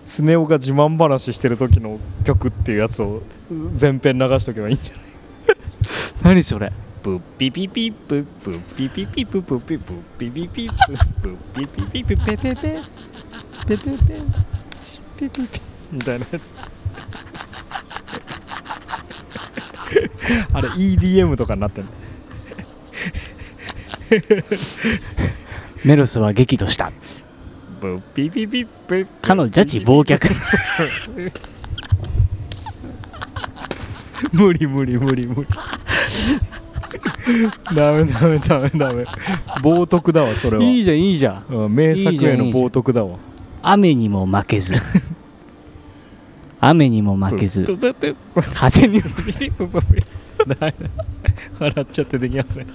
[0.05, 3.21] スネ夫が自慢話してる時の曲っていうやつを
[3.73, 4.93] 全編流しとけばいいんじゃ
[6.23, 6.71] 何それ？
[7.03, 10.73] プッピピピプップッピピピププピプッピピピプ
[11.21, 13.77] プッピピピピペペペペペペ
[15.17, 15.61] ピピピ
[15.91, 16.41] みたいなやつ
[20.53, 21.91] あれ EDM とかになってんの
[25.83, 26.91] メロスは激怒した
[27.81, 28.93] プッピピピプ。
[28.93, 30.31] ッ彼女たち忘却。
[34.33, 35.47] 無理無理無理無理。
[37.75, 39.03] ダメダメダメダメ。
[39.63, 40.63] 冒涜だわそれは。
[40.63, 41.55] いいじゃんいいじゃん。
[41.55, 43.17] うん名作への冒涜だわ。
[43.63, 44.75] 雨にも負けず。
[46.59, 47.65] 雨にも負けず。
[48.53, 49.05] 風にも。
[51.59, 52.67] 笑っちゃってできません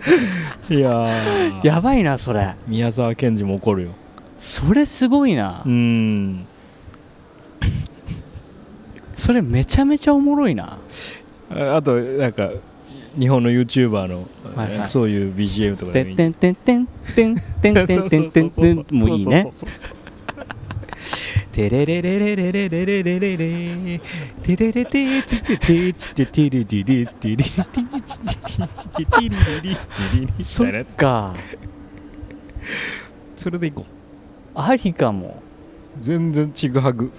[0.70, 1.66] いやー。
[1.66, 2.54] やばいなそれ。
[2.66, 3.88] 宮沢賢治も怒るよ。
[4.38, 6.46] それすごいな、うん。
[9.14, 10.78] それめちゃめちゃおもろいな。
[11.50, 12.50] ああとなんか
[13.18, 14.88] 日本の YouTuber の、はいはい。
[14.88, 19.50] そういう BGM とかてでんてんてんてんてんてんてんてんてんてんもういいね
[21.60, 24.00] テレレレレレレレレレレレ
[24.42, 28.64] テレレテチテテチテテレテレテレテチテテテ
[28.96, 29.36] テテテレレ
[29.68, 31.34] レレそっか
[33.36, 33.84] それでいこう
[34.58, 35.42] ありかも
[36.00, 37.12] 全然ちぐはぐ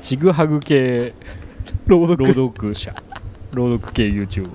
[0.00, 1.12] ちぐはぐ系
[1.84, 2.94] 朗朗読者
[3.52, 4.48] 朗読系 YouTube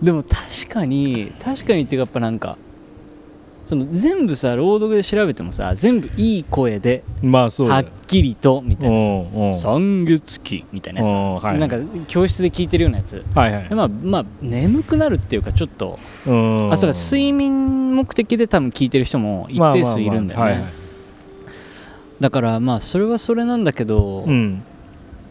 [0.00, 2.56] でも確かに確かにっていうかやっぱなんか
[3.66, 11.06] その全部さ朗読で調べてもさ全部いい声でまあそうはっきりとみたいなさ三月期みたいなや
[11.40, 11.44] つ。
[11.44, 11.58] はい。
[11.58, 13.24] なんか教室で聞いてるようなやつ。
[13.34, 16.72] はいはいでまあまあ眠くなるっていうかちょっとうん。
[16.72, 20.72] あそうか睡眠目的で多分聞いてる人も一定数いるんだよね。
[22.20, 24.62] だからまあそれはそれなんだけどうん。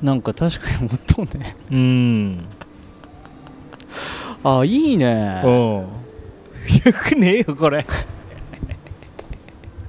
[0.01, 1.55] なんか確かに音ね。
[1.71, 2.45] うん。
[4.43, 5.41] あいいね。
[5.45, 5.51] うん。
[5.51, 5.87] よ
[7.07, 7.85] くねえよこれ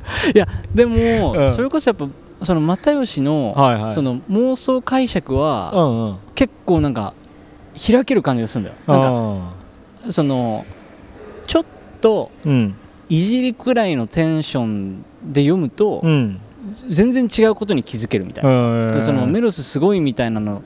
[0.35, 1.53] いやでも、うん。
[1.53, 2.09] それこそやっぱ
[2.43, 3.93] その又吉の、はいはい。
[3.93, 6.17] その妄想解釈うは、んうん。
[6.35, 7.15] 結構なんか
[7.75, 8.77] 開ける感じがするんだよ。
[8.87, 9.09] なんか
[10.09, 10.65] あその
[11.47, 11.65] ちょっ
[12.01, 12.31] と
[13.09, 16.41] いじりくらいのテンションで読むと、うん。
[16.89, 20.63] 全然違うことに気づけるみたいなそのメロスすごいみたいなの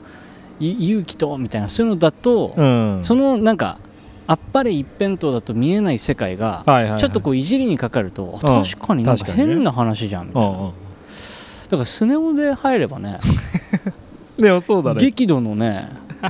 [0.57, 2.99] い勇気とみたいなそういうのだと、うん。
[3.01, 3.79] そのなんか
[4.31, 6.63] あっぱれ一辺倒だと見えない世界が、
[6.99, 10.71] ちょっとこういじりにかかると、確かになんか変な話じゃんみたいな、だ
[11.71, 13.19] からスネ夫で入ればね
[14.37, 14.99] でもそうだね。
[15.01, 15.89] 激怒のね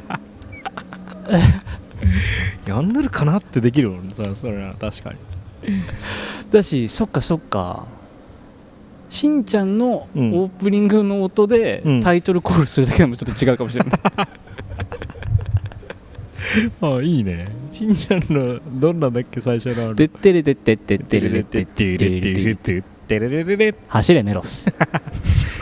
[2.65, 4.75] やんぬるかなってできるもんねそれは。
[4.79, 5.17] 確かに。
[6.49, 7.85] だしそっかそっか。
[9.09, 10.31] しんちゃんのオうん。
[10.31, 11.99] ープニングの音でうん。
[11.99, 13.99] タイトルコールするだけでもちょっと違うかもしれない、
[16.81, 17.47] あいいね。
[17.71, 19.95] しんちゃんのどんなんだっけ最初のあの。
[19.95, 24.71] でってれでってってってれれってテレレテレテテレレレレ走れメロス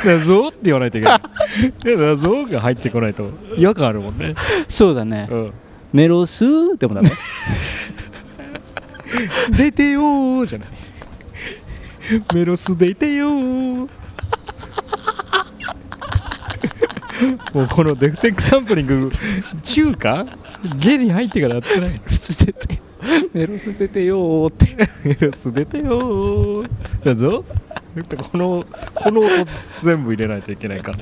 [0.06, 4.36] だぞって言わないといけないでだぞが入ってこないと違和感あるもんね
[4.67, 5.54] そうだねうん
[5.93, 7.10] メロスでもダメ
[9.52, 10.67] 出てよーじゃない
[12.36, 13.89] メロス出てよー
[17.53, 19.12] もうこのデフテックサンプリング
[19.63, 20.25] 中華？
[20.77, 21.89] ゲに入ってからやってない？
[21.91, 22.80] メロス出て
[23.34, 24.88] メロス出てよーって。
[25.03, 26.69] メロス出てよー。
[27.03, 27.43] だぞ。
[28.32, 29.27] このこの音
[29.84, 30.99] 全部入れないといけないから。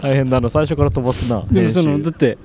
[0.00, 0.48] 大変だな。
[0.48, 1.42] 最初から飛ばすな。
[1.50, 2.38] でもそのだって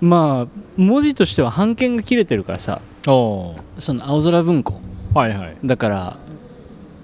[0.00, 2.80] まあ文字としては版権が切れてるからさ。
[3.06, 4.80] おその青空文庫。
[5.14, 5.56] ーはいはい。
[5.64, 6.16] だから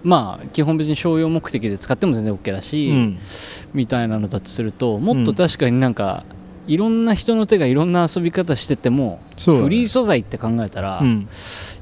[0.05, 3.19] まあ基本別に商用目的で使っても全然 OK だし、うん。
[3.73, 6.25] みたいなのだとするともっと確かになんか、
[6.67, 9.59] いろんな人の手がいろんな遊び方してても、ね。
[9.59, 11.29] フリー素材って考えたら、うん。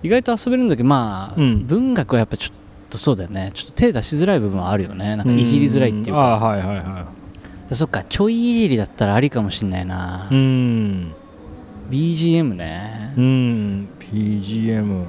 [0.03, 1.67] 意外と遊べるんだけどまあ、うん。
[1.67, 2.55] 文学はやっぱちょっ
[2.89, 3.51] とそうだよね。
[3.55, 5.17] ちょっと手出しづらい部分はあるよね。
[5.17, 7.07] なんかいじりづらいっていうか、はいはいは
[7.73, 11.13] そっかちょいいじりだったらありかもしんないな、いうん。
[11.91, 13.89] BGM ね、うん。
[14.13, 15.05] BGM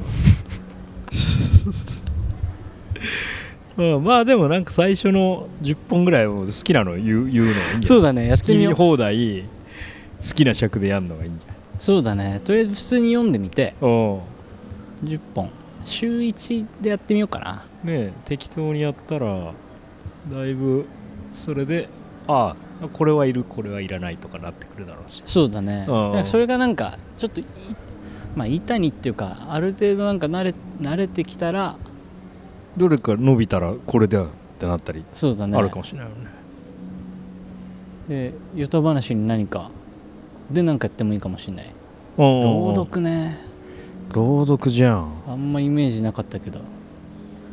[3.78, 8.74] うんまあでもなんか最初の10本ぐらいを好きなの言う言うのがいいんじゃそうだねやってみよう。
[8.74, 11.46] 好き放題好きな尺でやるのがいいんじ
[11.80, 13.96] そうだねとりあえず普通に読んでみてゃないう。
[13.96, 14.20] ん
[15.06, 15.50] 10本。
[15.86, 17.66] 週1でやってみようかな。
[17.84, 19.52] ねえ適当にやったら
[20.32, 20.86] だいぶ
[21.34, 21.90] それで
[22.28, 25.22] ああこれはいるこれはいらないとかなってくるだろうし。
[25.26, 25.86] そうだね。
[25.90, 27.46] うんだそれがなんかちょっとい
[28.36, 31.76] まあ板にっていうかある程度なんか慣れ慣れてきたら
[32.78, 34.26] どれか伸びたらこれだっ
[34.60, 35.58] てなったりそうだね。
[35.58, 36.28] あるかもしれないよね。
[38.10, 39.70] で与太話に何か。
[40.52, 41.74] で何かやってもいいかもしれない。
[42.18, 43.38] 朗朗読ね。
[44.12, 45.14] 朗読じゃん。
[45.28, 46.60] あんまイメージなかったけど。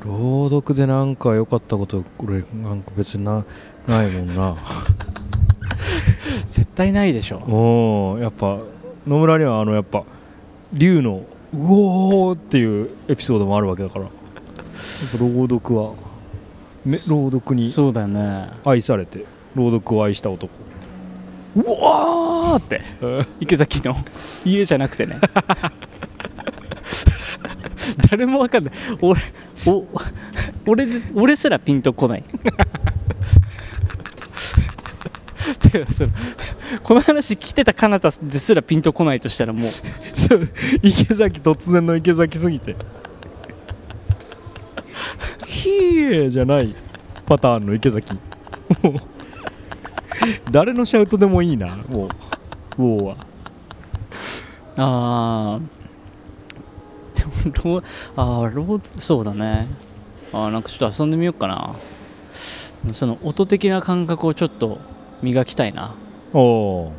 [0.05, 3.45] 朗読でなんか良かったこと俺なんか別にな
[3.87, 4.57] ないもんな。
[6.49, 7.37] 絶対ないでしょ。
[7.39, 8.59] おーやっぱ
[9.07, 10.05] 野村にはあのやっぱ
[10.73, 14.07] 竜の「うおー!」っていうエピソードもあるわけだから
[15.19, 15.95] 朗読は？
[16.85, 17.69] め朗読に？
[17.69, 18.49] そうだよね。
[18.65, 19.25] 愛されて？
[19.55, 20.51] 朗読を愛した男。
[21.57, 22.81] うわーって。
[23.41, 23.97] 池崎の？
[24.45, 25.19] 家じゃなくてね。
[28.11, 28.73] 誰もわかんない。
[29.01, 29.21] 俺
[29.67, 29.87] お
[30.67, 32.25] 俺で俺すらピンとこない。
[35.61, 36.11] てかその
[36.83, 39.71] この話来てた彼方ですらピンとこないとしたらもう。
[40.17, 40.49] そう
[40.83, 42.77] 池崎突然の池崎すぎて
[45.47, 46.75] ひーじゃない
[47.27, 48.15] パターンの池崎。
[48.83, 48.95] もう
[50.51, 52.09] 誰のシャウトでもいいなも
[52.79, 53.17] うウォーは。
[54.77, 57.19] あー。
[57.19, 57.33] でも
[57.75, 57.85] ロー
[58.17, 59.67] あーローそうだね。
[60.33, 61.75] あーなんかちょっと遊んでみようかな。
[62.93, 64.79] その音的な感覚をちょっと
[65.23, 65.95] 磨きたいな。
[66.33, 66.93] おお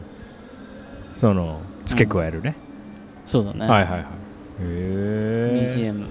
[1.13, 2.55] その付け加えるね、
[3.25, 4.01] そうだね、はいはいはい。
[4.01, 4.05] へ
[4.59, 6.05] え BGM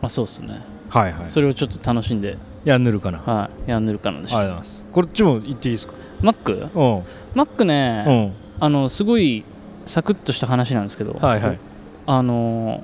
[0.00, 0.60] まあそうっすね。
[0.88, 1.30] はいはい。
[1.30, 2.36] それをちょっと楽しんで。
[2.64, 3.22] やんぬるかな。
[3.26, 4.38] あはいやんぬるかなんでした。
[4.40, 4.84] りがとうございます。
[4.92, 7.66] こっちも言っていいですか？Mac?Mac うん。
[7.68, 8.32] ね、うん。
[8.60, 9.44] あのすごい
[9.86, 11.58] サクッとした話なんですけど、はいはい。
[12.06, 12.82] あの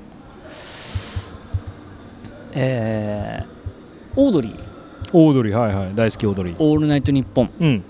[2.55, 3.46] えー
[4.18, 4.61] オードリー。
[5.12, 5.55] オードリー。
[5.57, 5.94] はいはい。
[5.94, 7.83] 大好きオードリー「オールナイトニッポン」うん。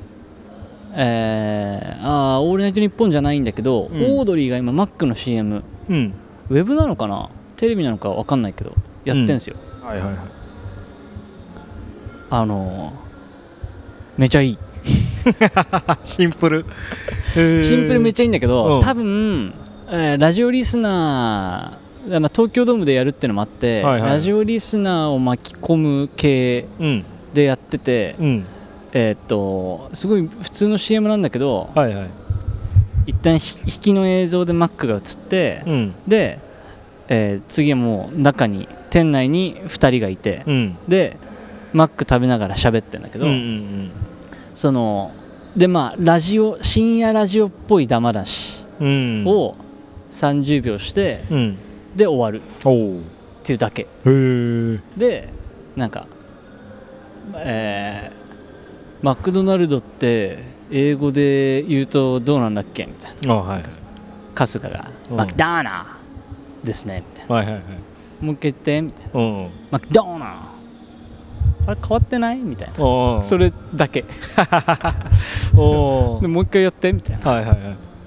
[0.94, 4.02] えー、あーオールナイトニッポンじゃないんだけど、うん。
[4.18, 6.14] オードリーが今 Mac の CM うん。
[6.50, 7.28] ウェブなのかな？
[7.56, 8.74] テレビなのか分かんないけど
[9.07, 10.16] やってんすよ、はいはいはい。
[12.31, 13.07] あのー
[14.19, 14.59] めちゃいい。
[16.05, 16.64] シンプル。
[17.35, 18.81] シンプルめっちちゃいいんだけど、うん。
[18.81, 19.53] 多分、
[19.90, 24.11] えーラジオリスナー、まあ、東京ドームでやるってのもあって、はいはい。
[24.12, 27.05] ラジオリスナーを巻き込む系うん。
[27.35, 28.45] でやってて、うん。
[28.92, 32.07] えーっとすごい普通の CM なんだけどはいはい。
[33.09, 35.95] 一旦ひ引きの映像で Mac が映って、うん。
[36.09, 36.38] で、
[37.09, 40.78] えー次はもう中に店内に2人がいて、うん。
[40.88, 41.18] で
[41.74, 43.90] マック食べながら喋ってんだけど、うんうん
[44.54, 45.12] その
[45.54, 48.88] でまあラジオ深夜ラジオっぽいダマ出しうん。
[48.88, 48.90] う
[49.24, 49.54] んを
[50.09, 51.59] 30秒して、うん。
[51.94, 52.40] で終わる。
[52.40, 53.87] っていうだけ。
[54.96, 55.28] で
[55.76, 56.06] なんか
[57.35, 63.35] えーマクドナルドって英語で言うとどうなんだっけみたいな。
[63.35, 63.62] あはい
[64.35, 65.16] 春日が「うん。
[65.18, 67.35] マクダーナーですね」みたいな。
[67.35, 67.62] はいはいはい
[68.20, 69.20] 「もう一回言って」みたいな。
[69.20, 70.29] うん「マクドーナー
[71.68, 72.85] あれ変わってない?」みたいな。
[72.85, 74.05] おそれだけ。
[75.57, 77.31] お でもう一回やってみたいな。
[77.31, 77.59] はいはいはい。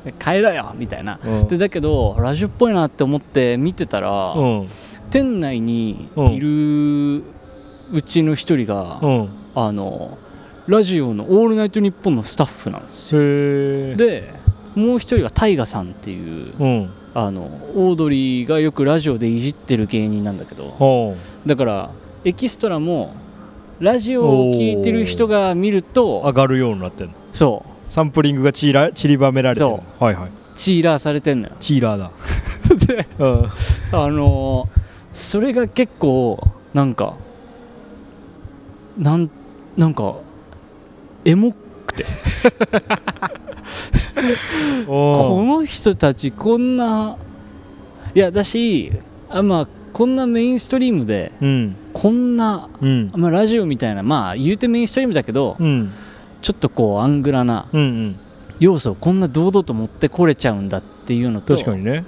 [0.06, 1.19] で帰ろよみたいな。
[1.24, 1.48] うん。
[1.48, 4.67] でだけどラジオっぽいなって思って見てたら、うん。
[5.10, 7.24] 店内にうんいる
[7.91, 9.30] うちの一人が、うん。
[9.56, 10.17] あの
[10.67, 13.22] ラジオの「オールナイトニッポン」のスタッフなんですよ。
[13.98, 14.32] で
[14.76, 17.41] もう一人がタイガさんっていううんあの
[17.76, 20.65] オードリーがよくラジオでいじってる芸人なんだけど。
[20.80, 21.91] おだから
[22.24, 23.13] エキストラも
[23.80, 27.13] ラジオを聞いてる人が見ると上がるようになってんの。
[27.32, 27.91] そう。
[27.91, 30.32] サンプリングがちら散りばめられてるそはいはい。
[30.56, 31.56] チーラーされてんのよ。
[31.60, 32.12] チーラーだ。
[32.86, 33.45] でうん。
[33.45, 34.80] あのー
[35.12, 36.39] それが結構
[36.74, 37.15] なんか
[38.98, 39.30] なん
[39.76, 40.17] なんか
[41.26, 42.06] エモくて
[44.86, 47.17] こおの人たちこんな
[48.13, 48.91] いやだし
[49.29, 51.75] あまあこんなメインストリームでうん。
[51.93, 53.10] こんな、うん。
[53.15, 55.91] まあ、ラジオみたいなまあ言うてメインストリームだけどうん。
[56.41, 57.67] ちょっとこうアングラな
[58.60, 62.05] 要素をこんな堂々と持ってこれちゃうんだっていうのと確かにね。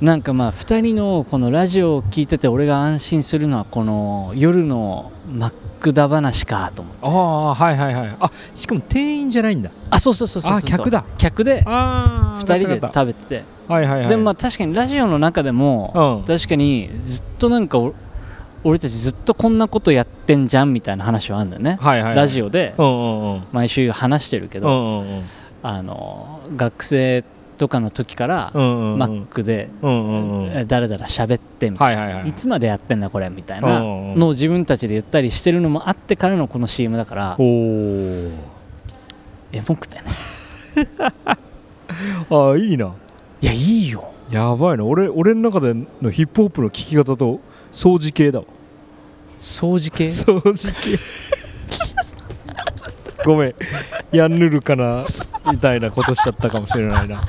[0.00, 7.00] なんかまあ2人のこのラジオを聞いてて俺が安心するのはこの夜のマックダ話かと思って。
[7.02, 8.16] ああはいはいはい。
[8.20, 9.70] あしかも店員じゃないんだ。
[9.90, 11.04] あそうそうそうそうそうあ客だ。
[11.16, 13.44] 客であ2人で食べてて。
[13.68, 14.08] はいはいはい。
[14.08, 16.24] でもまあ確かにラジオの中でもうん。
[16.26, 17.94] 確かにずっとなんかお
[18.64, 21.78] 俺たちずっとこんなことやってんじゃんみたいな話はあるんだよね。
[21.80, 22.74] はいはいオラジオで
[23.52, 25.22] 毎週話してるけうどんうんうん。
[25.62, 27.24] あの学生
[27.58, 28.60] とかの時からマ
[29.06, 29.68] ックで
[30.66, 32.22] だらだら喋ってみたいな。
[32.22, 38.32] いいつまでやってんだこれみたいうんなのを自分たちで言ったりしてるのもあってからのこの CM だからエ
[39.68, 40.04] モくてね。
[42.30, 42.94] ああいいな。
[43.40, 44.12] いやいいよ。
[44.30, 44.84] やばいな。
[44.84, 47.40] 俺俺の中でのヒップホップの聴き方と
[47.72, 48.44] 掃除系だわ。
[49.38, 50.08] 掃除系？
[50.24, 50.98] 掃除系。
[53.24, 53.54] ごめん。
[54.12, 55.04] やんぬるかな
[55.52, 57.22] みたいなことしちゃったかもしれないな。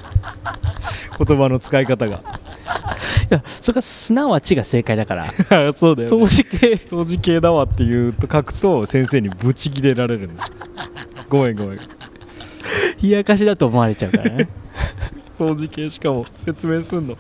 [1.26, 2.18] 言葉の使い方が。
[2.18, 5.28] いやそれがすなわちが正解だから。
[5.76, 6.74] そうだよ、ね、掃除系。
[6.76, 10.46] 掃除系だわって言うと書くと先生にブチギレられるんだ。
[11.30, 11.80] ごめんごめん。
[13.02, 14.50] 冷やかしだと思われちゃうからね。
[15.32, 17.16] 掃除系しかも説明すんの。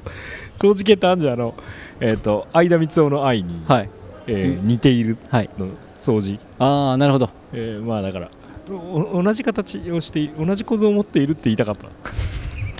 [0.57, 1.53] 掃除系ってあんじゃんあの
[2.01, 3.89] えっ、と相田光雄の愛に、はい。
[4.27, 5.49] えー似ているはい。
[5.57, 5.67] の
[5.99, 7.29] 掃除、ああなるほど。
[7.53, 8.38] えーまあだからお
[8.69, 11.87] 同じ形をして同じ構造を持っているって言いたかった。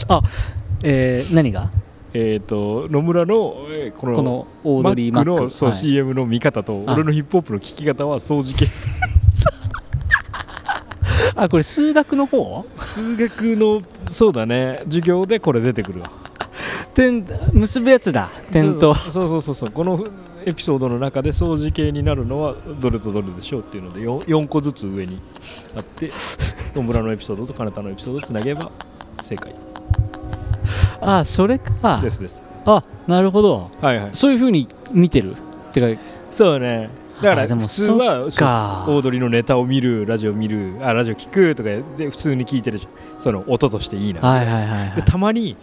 [0.83, 1.71] えー、何が？
[2.13, 5.77] えっ、と野村の、えーこのこのオードリー・マックのそう、はい。
[5.77, 6.93] CM の見方とあ。
[6.93, 8.67] 俺のヒップホップの聞き方は掃除系。
[11.35, 12.65] あこれ数学の方？
[12.77, 14.81] 数学のそうだね。
[14.85, 16.11] 授業でこれ出てくるわ。
[16.95, 18.93] 点結ぶやつだ点と。
[18.95, 19.55] そうそうそうそう。
[19.55, 20.03] そうこの
[20.45, 25.19] エピソードの中で掃除系になるのはどれとどれでしょうっていうので 4, 4個ずつ上に
[25.75, 26.11] あって
[26.75, 28.71] 野村のエピソードと金田のエピソードをつなげば
[29.21, 29.53] 正解。
[31.01, 31.99] あそれか。
[32.01, 32.41] ですです。
[32.65, 33.71] あなるほど。
[33.81, 34.09] はいはい。
[34.13, 35.35] そういうふうに見てる？
[35.71, 36.89] てかそうね
[37.21, 42.91] だからあでも普通はオードリーのネタを見るラジオ見るあラジオ聞くとかで普通に聞いてるじゃん。
[43.19, 45.57] その音としていいな、はいはいはい、たまに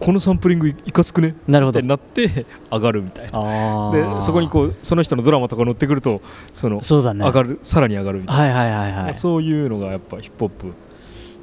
[0.00, 1.36] このサンプリングいいかつくね？
[1.48, 1.78] い、なるほど。
[1.78, 3.30] ってなって上がるみたいな。
[3.34, 6.20] あでそこにこうその人のドラマとか乗ってくると
[6.52, 7.24] そのそうだね。
[7.24, 8.42] 上がるさらに上がるみたいな。
[8.58, 9.14] はいはいはいはい。
[9.16, 10.72] そういうのがやっぱヒップホップ聞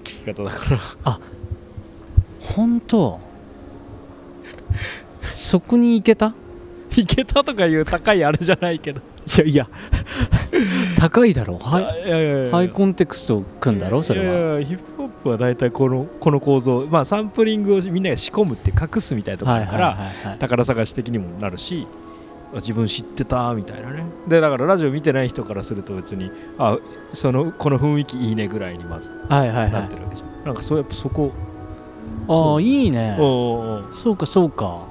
[0.03, 1.19] き方だから。
[2.41, 3.21] 本当？
[5.33, 6.33] そこに行けた？
[6.95, 9.67] いけたとかいう高いあれじゃないけどいやいや。
[10.99, 11.57] 高いだろ。
[11.57, 14.61] ハイハイコンテクストを組んだろそれいは。
[14.61, 16.87] ヒップホップは大体このこの構造。
[16.89, 20.39] まあサンプリングをみんなが仕込むって隠すみたいなところだから、はいはいはいはい。
[20.39, 21.87] 宝探し的にもなるし
[22.53, 24.05] あ自分知ってたみたいなね。
[24.27, 26.77] でだからラジオ見てない人からすると別にあ
[27.11, 29.71] そのこの雰囲気いいねぐらいにまずはいはいはい。
[29.71, 31.31] なってるわけじゃん、なんかそうやっぱそこ
[32.27, 33.15] ああいいね。
[33.17, 34.87] そうかそうか。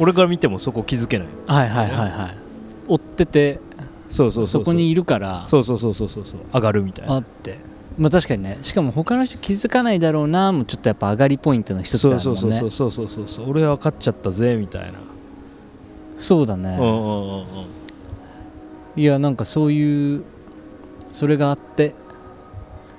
[0.00, 1.28] 俺から見てもそこ気づけない。
[1.46, 2.37] はいはいはいはい
[2.88, 3.60] 追ってて
[4.10, 6.24] そうそうそうそこにいるからそうそうそうそうそう。
[6.24, 7.14] そう上がるみたいな。
[7.14, 7.58] あって。
[7.98, 8.58] まあ確かにね。
[8.62, 12.58] しかも他の人気づかないだろうなもちょっとやっぱ上がりポイントの一つだそうもんね。
[12.60, 14.98] そうそうそうそうそうそう俺は分かっちゃったぜみたいな、
[16.16, 16.76] そうだね。
[16.80, 17.44] うんうんうんうん。
[18.96, 20.24] いやなんかそういう
[21.12, 21.94] それがあって。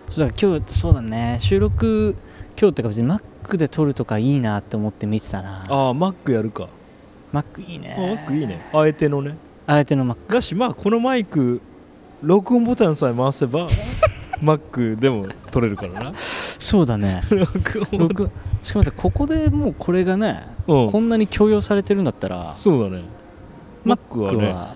[0.09, 1.37] そうだ今日そうだね。
[1.39, 2.15] 収録
[2.59, 5.65] 今日ってか別に Mac で撮るとかいいなって思って見てたな。
[5.69, 6.67] ああマックやるか。
[7.31, 8.69] Mac いいあマッねクいいね。
[8.73, 9.37] あえてのね
[9.71, 11.61] あえての Mac だしまあこのマイク
[12.23, 13.67] 録音ボタンさえ回せば
[14.41, 16.13] マックでも撮れるからな。
[16.17, 17.21] そうだね。
[17.91, 18.31] 録
[18.63, 20.89] しかもここでもうこれがねうん。
[20.89, 23.03] こんなに強要されてるんだったらそうだね。
[23.85, 24.47] マックはね。
[24.51, 24.73] は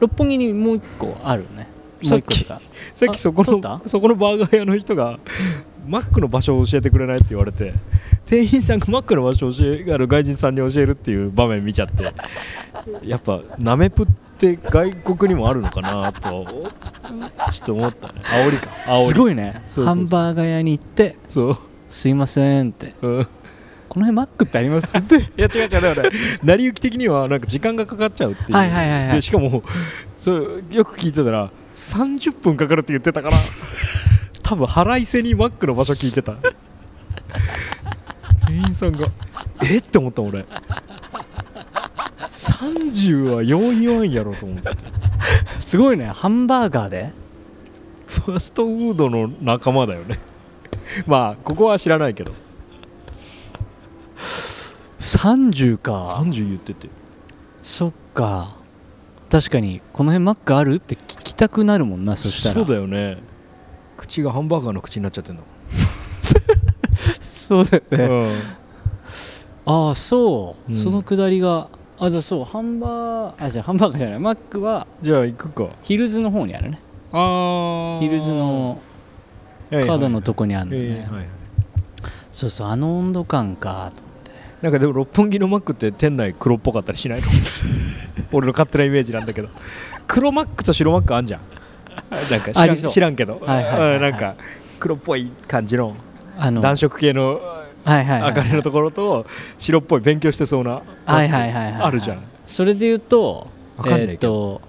[0.00, 1.68] 六本木にもう一個あるね。
[2.02, 2.60] もさっきう一さ
[3.06, 5.18] っきそこのそこのバーガー屋の人が
[5.86, 7.72] マックの場所を教えてくれないって言われて
[8.26, 12.12] 店員さんがマックの場所を教えある外人さんに教えるっていう場面見ちゃって
[13.04, 14.06] やっぱナメプっ
[14.38, 18.14] て外国にもあるのかなとちょっと思ったね。
[18.24, 18.70] 煽りか。
[18.86, 19.04] 煽り。
[19.06, 19.62] すごいね。
[19.66, 21.58] そうハンバーガー屋に行ってそう、
[21.88, 22.94] 「すいません」って。
[23.02, 23.26] うん、
[23.88, 25.16] 「この辺 Mac ってあります?」って。
[25.18, 26.10] いや違う違うだから
[26.42, 28.52] 成り行き的にはなんか時間がかかっちゃうっていう。
[28.56, 29.14] はいはいはいはい。
[29.16, 29.62] でしかも
[30.18, 33.36] そうよく聞いてたら30分かかるって言ってたから
[34.52, 36.34] 多分腹いせにマックの場所聞いてた。
[38.46, 39.06] 店員さんが
[39.64, 39.78] え？
[39.78, 40.44] って思った俺。
[42.28, 44.68] 30はよう言わんやろと思って。
[45.58, 46.08] すごいね。
[46.08, 47.12] ハンバーガーで？
[48.08, 50.18] ファストフードの仲間だよね。
[51.08, 52.32] まあここは知らないけど。
[54.98, 56.16] 30か。
[56.20, 56.90] 30言ってて。
[57.62, 58.54] そっか。
[59.30, 60.74] 確かにこの辺 Mac ある？
[60.74, 62.54] って聞きたくなるもんなそしたら。
[62.56, 63.31] そうだよね
[64.02, 65.42] 口がハンバーガーの口になっちゃってんだ
[67.30, 68.30] そうだよね、うん。
[69.66, 70.76] ああそう、うん。
[70.76, 74.18] そのくだりがあじゃあそうハンバーあじゃあハンバーガーじゃない。
[74.18, 75.68] Mac はじゃあ行くか。
[75.82, 76.80] ヒルズの方にあるね。
[77.12, 78.80] あヒルズの
[79.70, 81.28] カードのとこにあるのね、ええはいはい。
[82.32, 84.02] そうそうあの温度感かと
[84.62, 87.26] なんかでも六本木のマックって店内黒っぽかったりしないの？
[88.32, 89.48] 俺の勝手なイメージなんだけど。
[90.06, 91.40] 黒マックと白マックあんじゃん
[92.12, 93.96] なんか知らんけど、はいはいはいはい。
[93.96, 94.34] うんなんか
[94.78, 95.94] 黒っぽい感じの
[96.36, 97.40] あの暖色系の
[97.86, 99.26] 明かりのところと
[99.58, 101.82] 白っぽい勉強してそうなはいはいはいはいはい。
[101.82, 102.22] あるじゃん。
[102.46, 103.48] それで言うと
[103.86, 104.60] えーっと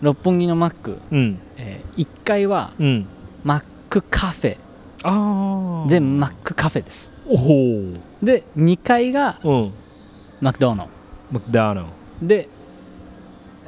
[0.00, 1.38] 六本木の Mac、うん。
[1.56, 3.06] えー、1階はうん。
[3.44, 4.56] マックカフェ。
[5.04, 7.14] あでマックカフェです。
[7.26, 7.92] おほ
[8.22, 9.72] で2階がうん。
[10.40, 10.90] マクドナル
[11.32, 11.86] マクダーナル
[12.22, 12.48] ドで、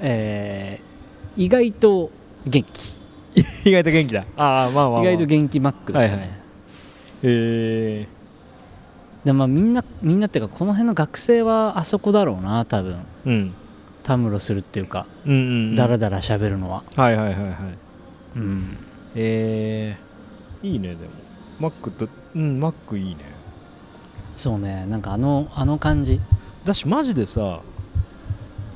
[0.01, 0.91] えー
[1.36, 2.11] 意外と
[2.47, 3.01] 元気。
[3.68, 4.24] 意外と元気だ。
[4.36, 6.30] ああまあまあ、まあ、意外と元気マックでしたね、はいはい。
[7.22, 8.09] え
[9.24, 12.93] でまあみんなみんなっていうかこの辺の学生はあそこだろうな多分。
[12.93, 13.55] ー、うん。
[14.03, 15.76] たむろするっていうか、うんうんうん。
[15.76, 16.82] だらだら喋るのは。
[16.97, 17.55] はいはいはいはい。
[18.36, 18.78] うん。
[19.14, 21.11] えー、いいねでも。
[21.61, 23.24] マックとうんマックいいね。
[24.36, 24.86] そうね。
[24.86, 26.20] なんかあのあの感じ。
[26.64, 27.61] だしマジでさ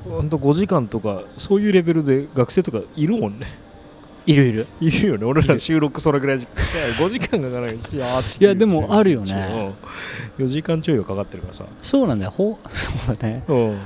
[0.05, 3.47] ほんと5時間とかそういうレベルで学生とかいるもんね。
[4.27, 4.67] いるいる。
[4.81, 5.25] いるよね。
[5.27, 6.47] 俺ら収録それぐらいじ
[6.99, 9.73] 5 時間かからないしいやーいやでもあるよね。
[10.39, 11.65] 4時間ちょいはかかってるからさ。
[11.81, 12.31] そうなんだよ。
[12.31, 13.43] ほう そうだね。
[13.49, 13.79] うん。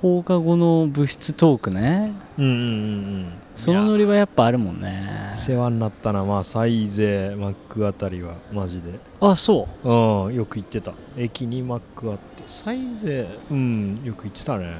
[0.00, 2.12] 放課後の部室トークね。
[2.38, 3.26] うんうんうんうん。
[3.54, 5.34] そのノリはやっぱあるもんね。
[5.34, 6.24] 世話になったな。
[6.24, 8.98] まあサイゼマックあたりはマジで。
[9.20, 9.88] あそう。
[9.88, 10.92] うんよく行ってた。
[11.16, 14.74] 駅にマックあってサイゼうんよく行ってたね。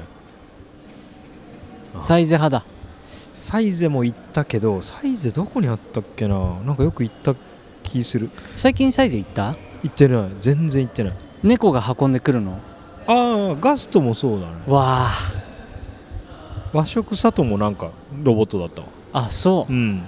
[1.95, 2.01] あ。
[2.03, 2.65] サイゼ派だ。
[3.33, 6.59] サイゼも行ったけどサイゼどこにあったっけな？
[6.65, 7.33] なんかよく行った
[7.81, 8.29] 気する。
[8.53, 9.55] 最近サイゼ行った？
[9.83, 10.29] 行ってない。
[10.41, 11.13] 全然行ってない。
[11.43, 12.59] 猫が運んでくるの？
[13.07, 14.53] ああガストもそうだね。
[14.67, 15.11] わあ。
[16.73, 17.91] 和食里もなんか
[18.21, 18.87] ロボットだったわ。
[19.13, 19.73] あそう。
[19.73, 20.03] うん。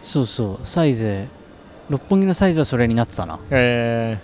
[0.00, 0.66] そうそう。
[0.66, 1.28] サイゼ。
[1.90, 3.38] 六本木のサイズはそれになってたな。
[3.50, 4.18] え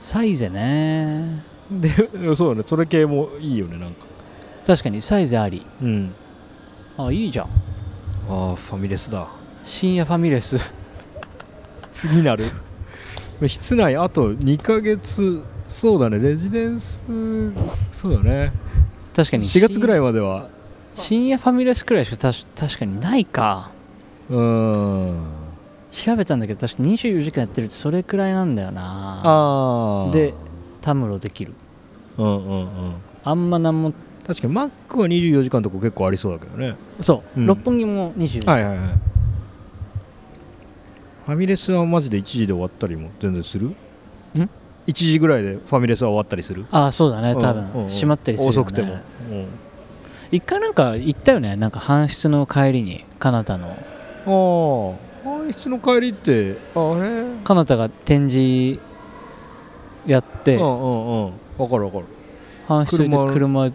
[0.00, 1.42] サイゼね。
[1.72, 1.88] ー、で
[2.34, 2.64] そうだね。
[2.66, 4.06] それ系もいいよねなんか。
[4.66, 5.64] 確かにサイゼあり。
[5.82, 6.12] うん。
[6.96, 7.46] あいいじゃん。
[8.30, 9.28] ああファミレスだ。
[9.62, 10.58] 深夜ファミレス。
[11.92, 12.44] 次なる。
[13.46, 15.42] 室内あと2ヶ月。
[15.66, 16.18] そうだね。
[16.18, 17.02] レジデンス
[17.92, 18.52] そうだね。
[19.14, 20.48] 確かに4月ぐらいいまでは。
[20.94, 23.70] 深夜ファミレスくらいしかたし確かにないか。
[24.30, 25.37] うーん
[25.90, 29.22] 調べたんだけど確か24時間やってるってそれくらいなんだよな。
[29.24, 30.34] ああで
[30.80, 31.54] たむろできる。
[32.18, 32.66] うんうんうん。
[33.24, 33.92] あんまなんも。
[34.26, 36.76] 確かにマックは24時間とか結構ありそうだけどね。
[37.00, 37.46] そう、うん。
[37.46, 38.88] 六本木も24時間、はいはいはい。
[41.26, 43.68] ファミレスはマジで1時で終わったりも全然する？
[43.68, 43.76] ん
[44.34, 46.66] ?1 時ぐらいでファミレスは終わったりする？
[46.70, 47.82] ああそうだね多分、うんうん。
[47.84, 48.96] うん閉まったりするよ、ね、遅くても、
[50.30, 51.56] 一回なんか行ったよね？
[51.56, 54.98] なんか搬出の帰りにカナタの
[55.48, 58.80] うん、ああ搬出の帰りってあれカナタが展示
[60.06, 62.04] やってうんうんうん分かる分かる
[62.66, 63.74] 搬出して車で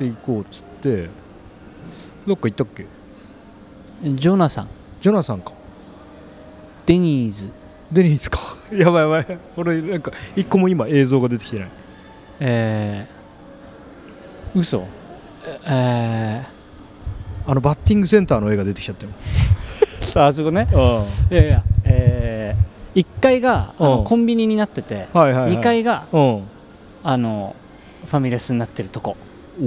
[0.00, 1.08] 行こうっつって
[2.26, 2.86] どっか行ったっけ
[4.02, 4.68] ジョナサン
[5.00, 5.52] ジョナサンか
[6.86, 7.50] デニーズ
[7.90, 8.40] デニーズか
[8.72, 11.70] やばいやばい俺なんか一個も今映像が出てきてない
[12.40, 14.86] えー、嘘
[15.66, 16.58] えー
[17.50, 20.66] あのバッティングセンターの絵が出てきちゃったよー、あそこね。
[20.72, 23.90] あいやいやえー、1階があうん。
[23.98, 26.42] のコンビニになっててあはいはい、はい、2階がうん。
[27.04, 27.54] あの
[28.06, 29.16] ファミレスになってるとこ。
[29.58, 29.64] で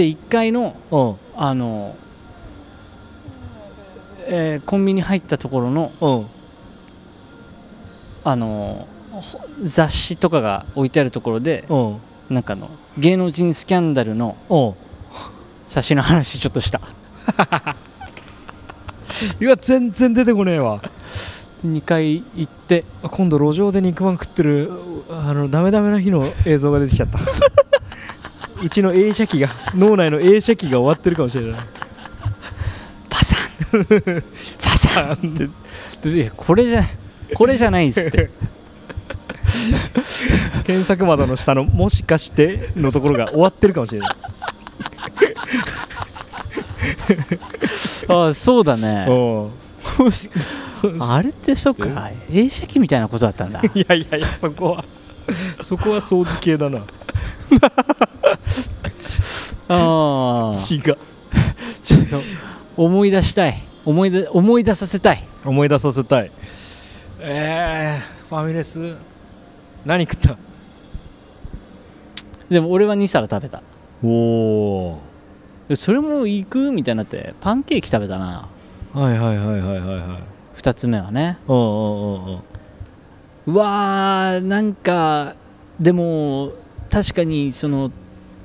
[0.00, 1.14] 1階のうん。
[1.36, 1.96] あの、
[4.26, 6.26] えーコンビニ入ったところのうん。
[8.24, 11.96] あのほ雑誌とかが置いてあるところでうん。
[12.30, 14.74] なんかあの芸能人スキャンダルのうん。
[15.66, 16.80] 冊子の話ちょっとした
[19.40, 20.80] いや全然出てこねえわ。
[21.66, 22.84] 2回行って。
[23.02, 24.70] あ今度路上で肉まん食ってる
[25.10, 27.18] あのダメダメな日の映像が出てきちゃった。
[28.62, 31.60] うちの映写機が脳内の映写機が終わってるかもしれない。
[33.08, 34.24] パサン。
[34.60, 35.16] パサンっ
[36.02, 36.10] て。
[36.10, 36.82] でこれじゃ
[37.34, 38.30] これじゃないっすって。
[40.64, 44.10] 検索窓の下の「もしかして」のところが終わってるかもしれない
[48.08, 49.06] あそうだね。
[51.00, 52.10] あれってそっか。
[52.32, 53.60] 映写機みたいなことだったんだ。
[53.74, 54.84] いやいやいやそこは。
[55.62, 56.80] そこは掃除系だな。
[59.68, 60.96] ああ違う。
[62.76, 63.62] 思い出したい。
[63.84, 65.22] 思い出思い出させたい。
[65.44, 66.30] 思い出させたい。
[67.20, 68.94] えー、ファミレス？
[69.86, 70.36] 何食った？
[72.50, 73.62] でも俺は2皿食べた。
[74.02, 75.13] おおで
[75.74, 78.48] それも行くみたいになってパンケーキ食べたな。
[78.92, 80.58] はいはいはいはいはいはい。
[80.58, 81.38] 2つ目はね。
[81.48, 82.40] うんうんうんうん
[83.46, 85.36] うわーなんか
[85.78, 86.52] でも
[86.90, 87.92] 確かにその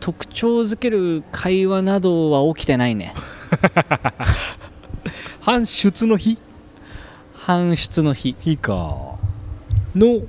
[0.01, 3.13] 特徴づける会話などは起きてないね。
[5.41, 6.38] 搬出の日？
[7.34, 8.36] 搬出の日。
[8.39, 8.97] 日か。
[9.95, 10.22] の、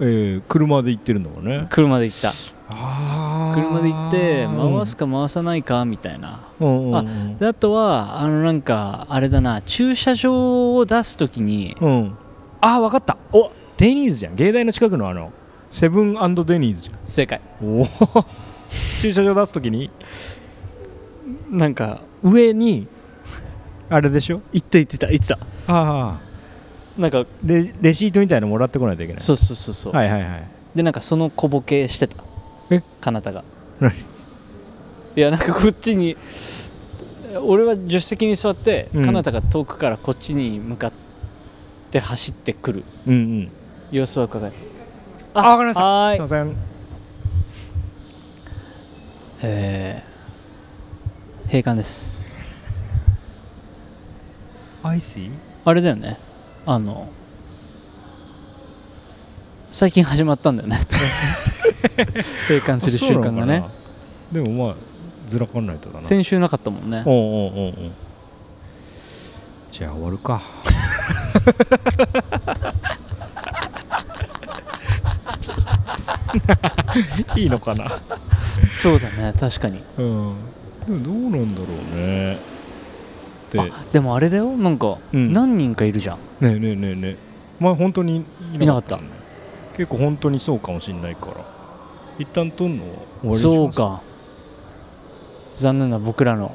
[0.00, 1.66] えー、車で行ってるんだもんね。
[1.70, 2.30] 車で行った。
[2.30, 2.32] あ
[2.68, 6.48] 車で行って回すか回さないかみたいな。
[6.60, 7.04] うんうんあ
[7.38, 12.18] であとはあのなんかあれだな駐車場を出す時にうん、うん、
[12.60, 13.16] あ分かった。
[13.32, 14.36] おデニーズじゃん。
[14.36, 15.32] 芸大の近くのあの
[15.70, 16.18] セブンデ
[16.58, 17.40] ニーズじ正解。
[17.60, 17.86] ゃんおお
[19.00, 19.90] 駐車場出す時に
[21.50, 22.88] なんか上に
[23.88, 24.40] あれでしょ？
[24.52, 25.38] 言って言ってた言ってた。
[25.68, 29.22] ああなんかレレシートみたいなのもらってこないといけない。
[29.22, 30.44] そうそうそうそう、はいはいはい。
[30.74, 32.16] でなんかその小ボケしてた
[32.70, 32.82] え？
[33.00, 33.44] かなたが。
[33.80, 33.92] 何？
[35.16, 36.16] いやなんかこっちに
[37.42, 39.04] 俺は助手席に座ってうん。
[39.04, 40.92] かなたが遠くからこっちに向かっ
[41.90, 42.84] て走ってくる。
[43.06, 43.50] うんうん。
[43.90, 44.56] 様子は伺える。
[45.34, 45.84] あわかりました。
[45.84, 46.16] はーい。
[46.16, 46.56] すいません。
[49.42, 52.22] えー、閉館です。
[54.82, 55.30] アイシー？
[55.64, 56.18] あれだよね。
[56.64, 57.08] あの
[59.70, 60.78] 最近始まったんだよね
[62.48, 63.64] 閉館する習慣がね。
[64.32, 64.76] でもまあ
[65.28, 66.06] ずらかんないとだな。
[66.06, 67.02] 先週なかったもんね。
[67.06, 67.74] おうおうおうおう。
[69.72, 70.42] じゃあ終わるか。
[77.36, 77.90] いいのかな。
[78.80, 79.82] そうだね確かに。
[79.98, 80.36] うん。
[80.86, 82.38] でもどうなんだろうね。
[83.50, 83.60] で。
[83.60, 84.56] あでもあれだよ。
[84.56, 85.32] なんかうん。
[85.32, 87.16] 何人かいるじゃん、ねえねえねえねえ。
[87.60, 88.96] まあ本当にいいなかった。
[88.96, 89.16] ね
[89.76, 91.55] 結構本当にそうかもしんないから
[92.18, 92.84] 一旦撮んの？
[92.84, 93.40] は終わりにします？
[93.42, 94.00] そうか。
[95.50, 96.54] 残念な僕らの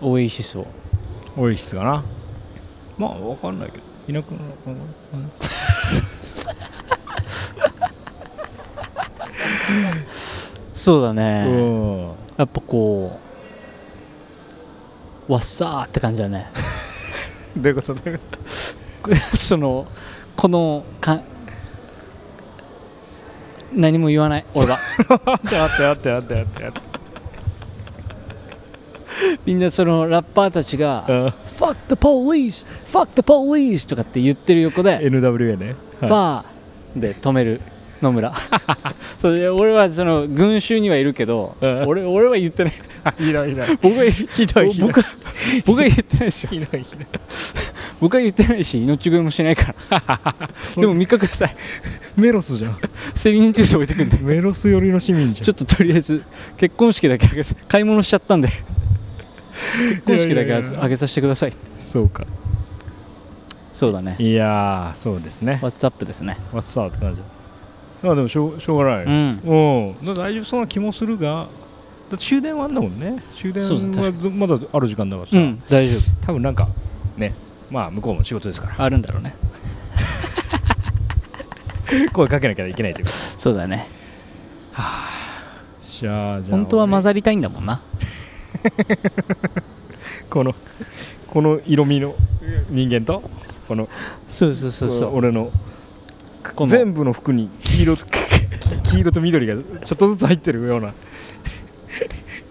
[0.00, 0.66] オエシスを。
[1.36, 2.02] 多いっすかな？
[2.98, 3.84] まあわかんないけど。
[4.08, 5.18] いなくなるかな？
[10.72, 12.00] そうだね、うん。
[12.38, 13.20] やっぱこ
[15.28, 16.50] うわっさーって感じだね。
[17.56, 17.94] どういうこと？
[17.94, 19.86] どういうこ その
[20.36, 21.20] このか
[23.72, 24.44] 何も言わない。
[24.54, 24.78] 俺は。
[25.06, 26.80] とあってあってあってあってあって。
[29.44, 32.66] みんなそのラッパーたちがうん「Fuck the police!
[32.86, 35.76] Fuck the police!」とかって言ってる横で NWA ね。
[36.00, 37.60] ファーで止める
[38.00, 38.32] 野村。
[39.18, 41.84] それで俺はその群衆にはいるけど、うん。
[41.86, 42.72] 俺俺は言ってない。
[43.18, 43.66] ひどいひどい。
[43.80, 44.74] 僕はひどい。
[45.66, 46.50] 僕は言ってないですよ。
[46.50, 47.06] ひどいひどい
[48.00, 50.48] 僕は言ってないし命乞いもしないから。
[50.76, 51.54] でも3日ください。
[52.16, 52.78] メロスじゃん。
[53.14, 54.18] セリンジュース置いてくんで。
[54.18, 55.44] メロス寄りの市民じゃん。
[55.44, 56.22] ちょっととりあえず
[56.56, 58.48] 結婚式だけあげさ買い物しちゃったんで。
[59.90, 61.52] 結婚式だけあげさせてください。
[61.84, 62.24] そうか。
[63.74, 64.16] そうだね。
[64.18, 65.60] いやーそうですね。
[65.62, 66.38] What's up ですね。
[66.52, 67.20] わっさーって感じ
[68.02, 69.04] まあでもしょうしょうがない。
[69.04, 69.94] うん。
[70.02, 71.48] う大丈夫そうな気もするが
[72.10, 73.22] だ終電はあんだもんね。
[73.38, 76.00] 終電はまだある時間だからさ、うん大丈夫。
[76.26, 76.68] 多分なんか
[77.16, 77.34] ね
[77.70, 78.74] まあ向こうも仕事ですから。
[78.84, 79.34] あるんだろうね。
[82.12, 83.10] 声かけなきゃいけないというか。
[83.10, 83.86] そうだね。
[86.00, 87.82] じゃあじゃあ本当は混ざざりたいんだもんな。
[90.30, 90.54] この
[91.26, 92.14] この色味の
[92.70, 93.22] 人間と
[93.68, 93.88] この
[94.28, 95.16] そうそうそうそう。
[95.16, 95.50] 俺の
[96.66, 97.96] 全部の服に黄色
[98.84, 99.54] 黄色と緑が
[99.84, 100.94] ちょっとずつ入ってるような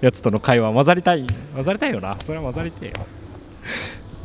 [0.02, 2.18] やつとの会話混ざりたい混ざりたいよな。
[2.24, 2.94] それは混ざりてえよ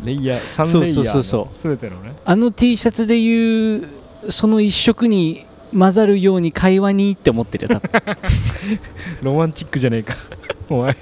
[0.05, 1.45] レイヤー3レイヤそうそうそう。
[1.45, 2.15] ーの全てのね。
[2.25, 3.89] あの T シャツでいう
[4.29, 5.47] その一色に
[5.77, 8.17] 混ざるように会話にって思ってるよ多分。
[9.23, 10.15] ロマンチックじゃねえか。
[10.69, 10.97] お前。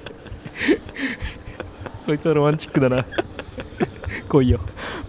[2.00, 3.04] そいつはロマンチックだな。
[4.28, 4.60] 来いよ。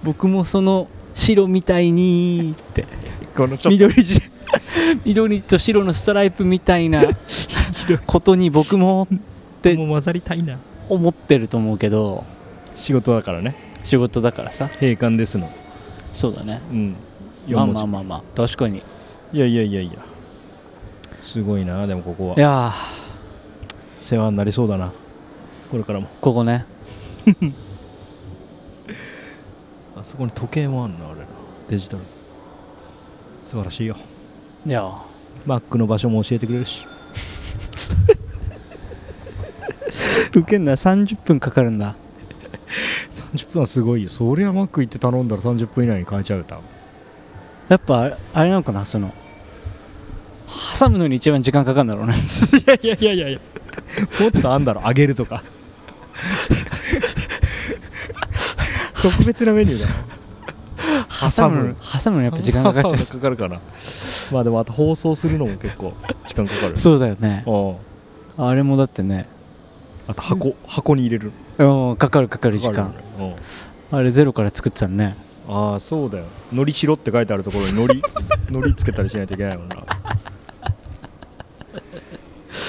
[0.03, 2.85] 僕もその白みたいにって。
[3.35, 3.77] このちょっと。
[3.77, 4.21] 緑地
[5.05, 7.03] 緑と白のストライプみたいな
[8.05, 9.17] ことに僕もっ
[9.61, 10.59] てもう混ざりたいな。
[10.89, 12.23] 思ってると思うけど。
[12.75, 14.67] 仕事だからね仕事だからさ。
[14.67, 15.51] 閉館ですの。
[16.11, 16.61] そうだね。
[16.71, 16.95] うん。
[17.49, 18.21] まあまあまあまあ。
[18.35, 18.81] 確かに。
[19.33, 19.93] いやいやいやいや。
[21.23, 21.85] すごいな。
[21.87, 22.35] でもここは。
[22.35, 22.71] いや
[23.99, 24.91] 世話になりそうだな。
[25.71, 26.07] これからも。
[26.07, 26.65] ーここね。
[29.97, 31.21] あそこに時計もあんなあれ。
[31.21, 31.25] な
[31.69, 32.03] デジタル。
[33.43, 33.95] 素晴らしいよ。
[34.65, 34.89] いや
[35.45, 36.85] マックの場所も教えてくれるし。
[40.35, 40.73] 受けんな。
[40.73, 41.95] 30分かかるんだ
[43.35, 44.09] 30分はすごいよ。
[44.09, 46.63] そりゃマック行って頼んだら30分以内に買えちゃうよ多分。
[47.69, 49.13] やっぱあれなのかなその
[50.79, 52.15] 挟むのに一番時間かかるんだろうね。
[52.83, 53.29] いやいやいやいや。
[53.29, 53.39] いや
[54.21, 54.81] もっとあんだろ。
[54.85, 55.43] 揚げるとか。
[59.01, 63.17] 特別なメニューだ挟むの挟むのやっぱ時間かかっちゃう。
[63.17, 63.59] かかるかな。
[64.31, 65.93] まあでもあと放送するのも結構
[66.27, 66.77] 時間かかる。
[66.77, 67.43] そうだよね。
[67.45, 67.51] う
[68.41, 68.45] ん。
[68.45, 69.27] あれもだってね。
[70.07, 72.93] あと箱箱に入れるうんかかるかかる時間。
[73.19, 73.35] るうん。
[73.97, 75.15] あれゼロから作ってたのね。
[75.47, 76.25] ああそうだよ。
[76.51, 78.01] のりしろって書いてあるところにのり
[78.49, 79.75] のりつけたりしないといけないもんな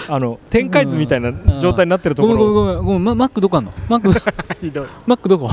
[0.09, 2.37] あの天下図みたいな状態になってるところ。
[2.37, 2.85] ごめんごめんごめん。
[2.87, 3.73] ごめんママックどこあんの？
[3.89, 4.09] マック
[5.07, 5.51] マックどこ？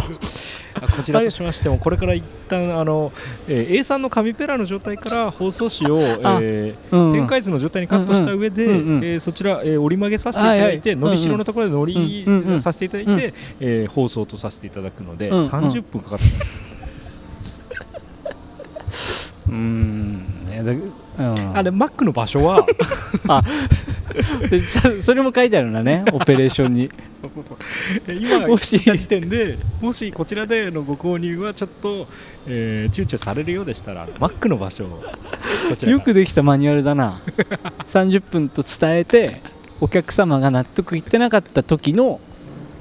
[0.95, 3.11] こちらとしましてもこれから一旦あの、
[3.47, 5.99] えー、A3 の紙ペラの状態から放送紙を、
[6.41, 7.13] えーうんうん。
[7.13, 11.11] 展開図の状態にカットした上で、うえーそちら、えー折り曲げさせていただいて、はいはい。
[11.11, 13.19] 伸びしろのところで乗りうんうんさせていただいて、うん
[13.59, 15.47] えー放送とさせていただくので、うんうん。
[15.47, 16.25] 30分かかって
[18.87, 20.45] ます、 うーん。
[20.47, 21.57] ねだうん。
[21.57, 22.75] あで Mac の場所はで
[23.27, 23.41] さ
[25.01, 26.89] それも書いてあるんだねオペレーションに。
[28.07, 28.77] 今もし。
[28.77, 32.07] 言った時点でもしこちらでのご購入はちょっと、
[32.47, 35.03] えー躊躇されるようでしたら Mac の場所を
[35.87, 37.19] よくできたマニュアルだな。
[37.85, 39.41] 30分と伝えて
[39.79, 42.19] お客様が納得いってなかった時の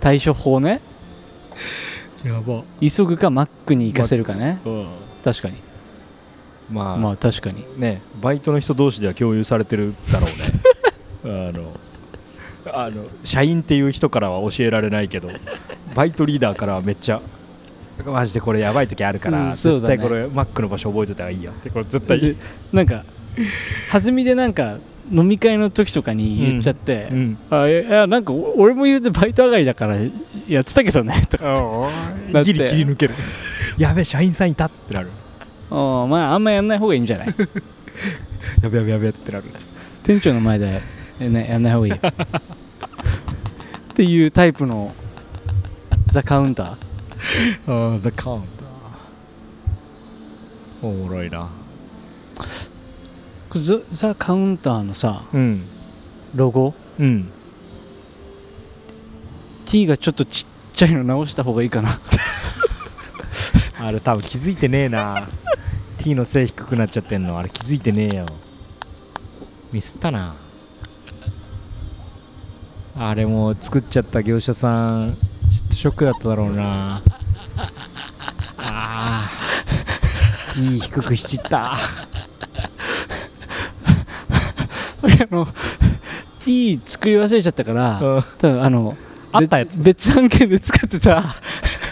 [0.01, 0.81] 対処法ね。
[2.25, 4.61] やば、急ぐか Mac に行かせるかね。
[4.65, 4.89] うん、
[5.23, 5.57] 確かに。
[6.71, 7.65] まあ、まあ確かに。
[7.79, 10.35] ねバイトの人同士では共有されてるだろうね
[11.25, 11.73] あの
[12.73, 15.31] あの社員っていう人からは教えられないけど
[15.95, 17.21] バイトリーダーからはめっちゃ
[18.07, 19.97] マジでこれやばい時あるから、うんそうだね。
[19.97, 21.51] 絶対これ Mac の場所覚えてた方がいいよ。
[21.51, 22.37] ってこれ絶対で
[22.73, 23.05] なんか
[23.93, 24.77] 弾みでなんか
[25.13, 29.97] 飲み会の時とかに言っちゃって、うんあいやなんかお俺も言うてバイト上がりだから
[30.49, 31.45] やってたけどねとか
[32.33, 32.53] だって。
[32.55, 33.15] ギリ切り抜ける。
[33.77, 35.09] やべえ社員さんいたってなる。
[35.71, 37.35] あまああんまやんない方がいいんじゃない？
[38.63, 39.45] やべやべやべってなる。
[40.05, 40.81] 店長の前で、
[41.29, 42.03] ね、やんない方がいいよっ
[43.95, 44.95] ていうタイプの
[46.07, 46.67] ザ・カウンター
[47.67, 48.43] ああ The Count
[50.83, 51.51] おもろいな
[53.51, 55.65] これザザ・カウンターのさうん。
[56.35, 56.73] ロゴ？
[56.99, 57.31] うん。
[59.67, 61.99] T がちょっとちっちゃいの直した方がいいかな。
[63.81, 65.27] あれ多分気づいてねえな。
[65.99, 67.39] T の背低くなっちゃってんの。
[67.39, 68.27] あれ気づいてねえよ。
[69.73, 70.35] ミスったな
[73.03, 75.19] あれもう作っちゃった業者さんちょ
[75.65, 77.01] っとショックだっただろうな。
[78.59, 80.71] あー。
[80.71, 81.73] T 低くしちった。
[81.73, 81.79] あ
[85.31, 85.49] の
[86.45, 88.23] T 作り忘れちゃったからうん。
[88.37, 88.95] 多分あの
[89.33, 89.81] あったやつ。
[89.81, 91.25] 別別案件で使ってた。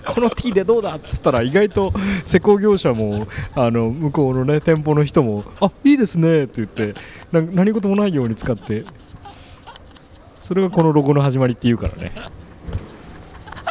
[0.06, 1.94] この T でどうだっつったら意外と
[2.26, 6.94] 施工業者もあの向こうのね店舗の人もあいいですねって言って
[7.32, 8.84] な何事もないように使って
[10.48, 12.10] それがこのロゴの始まりっていうからね。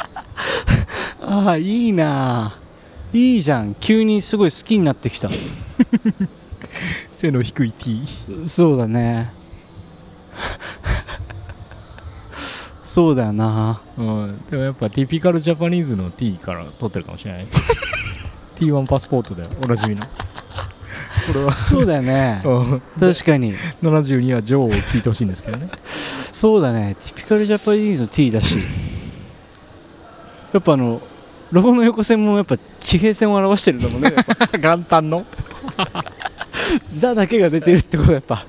[1.26, 2.56] ああいいな。
[3.12, 3.74] いいじゃん。
[3.74, 5.28] 急にすごい好きになってきた。
[7.10, 8.04] 背の低い T
[8.46, 9.32] そうだね。
[12.84, 13.82] そうだよな。
[13.98, 17.48] うん、でもやっぱティピカルジャパニーズの T から取ってるかもしれない。
[18.60, 20.06] T1 パスポートでおなじみの。
[20.06, 20.10] こ
[21.34, 21.54] れは。
[21.54, 22.44] そうだよね。
[22.46, 22.82] うん。
[23.00, 23.56] 確かに。
[23.82, 25.70] 72はジョーを聞いてほしいんですけどね
[26.38, 26.96] そうだね。
[27.00, 28.60] ティピカルジャパニーズの T だし。
[30.54, 31.02] やっぱあの
[31.52, 34.14] ロゴの横線もやっぱ地平線を表してるんだもんね。
[34.62, 35.26] 元旦の？
[36.86, 38.46] ザだけが出てるってことやっぱ。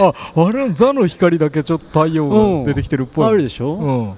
[0.00, 3.28] ああれのザの光だけちょっと太陽が出てきてるっぽい。
[3.28, 4.12] あるでしょ、うん。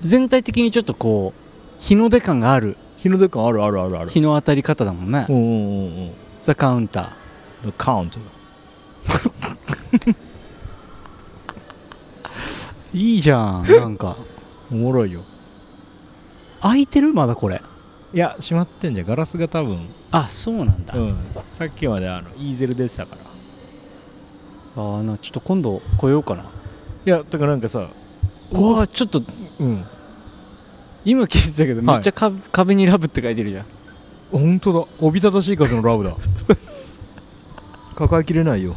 [0.00, 2.76] 全体的にちょっとこう日の出感がある。
[2.98, 4.08] 日の出感あるあるあるある。
[4.08, 6.10] 日の当たり方だもんね、うんうんうんうん。
[6.38, 7.10] ザ・カウンタ
[7.64, 8.20] The Count ー
[12.92, 14.16] いいじゃんなんか。
[14.70, 15.22] おもろいよ。
[16.60, 17.12] 開いてる？
[17.12, 17.60] まだこれ。
[18.14, 19.06] いや閉まってんじゃん。
[19.06, 19.88] ガラスが多分。
[20.10, 21.16] あそうなんだ、うん。
[21.48, 23.16] さっきまであのイーゼル出てたか
[24.76, 24.82] ら。
[24.82, 26.42] ああなちょっと今度来ようかな。
[26.44, 26.46] い
[27.04, 27.88] やだからなんかさ
[28.52, 29.22] うわちょっと
[29.60, 29.84] うん。
[31.04, 33.66] 今気づいたけどめっちゃか、壁にラブって書いてるじゃん。
[34.30, 34.86] 本当だ。
[35.00, 36.14] おびただしい数のラブだ。
[37.96, 38.76] 抱えきれないよ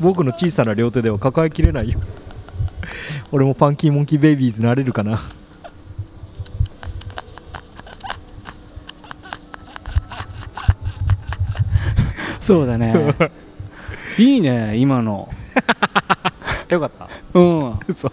[0.00, 2.00] 僕の小さな両手では抱えきれないよ。
[3.30, 5.20] 俺もファンキーモンキーベイビーズなれるかな。
[12.40, 13.14] そうだね。
[14.18, 15.28] いいね今の。
[16.68, 17.08] よかった。
[17.34, 17.78] うん。
[17.86, 18.12] 嘘。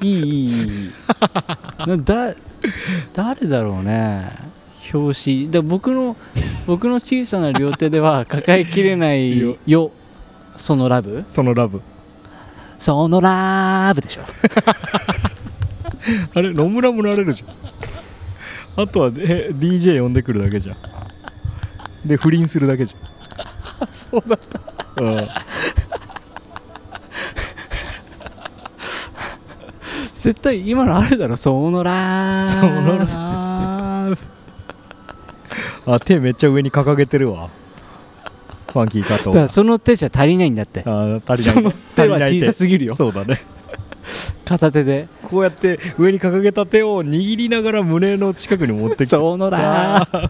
[0.00, 0.90] いいいいいい。
[1.86, 2.34] なだ
[3.12, 4.30] 誰だろうね。
[4.92, 5.50] 表紙。
[5.50, 6.16] で僕の
[6.66, 9.90] 僕の小さな両手では抱えきれないよよ
[10.56, 11.24] そのラブ？
[11.28, 11.80] そのラブ。
[12.78, 14.22] そのラブでしょ。
[16.34, 17.46] あれ野村もなれるじゃ
[18.80, 18.84] ん。
[18.84, 20.76] あとはえ DJ 呼んでくるだけじゃん。
[22.04, 22.94] で不倫するだけじ
[23.90, 25.28] そうだったゃん、うん、
[30.12, 31.36] 絶対今のあるだろ。
[31.36, 33.04] そのラそのラ
[34.10, 34.18] ブ
[35.86, 37.48] あ手めっちゃ上に掲げてるわ
[38.74, 40.80] ファンキー加藤だからその手じゃ足りないんだって。
[40.80, 41.62] あー足りない。
[41.62, 42.96] その手は小さすぎるよ。
[42.96, 43.40] そうだね。
[44.44, 45.08] 片手で。
[45.22, 49.06] こうやって上に掲げた手を握りながら胸の近くに持ってきて。
[49.06, 50.04] そうのだ。
[50.06, 50.22] ー。
[50.22, 50.28] だ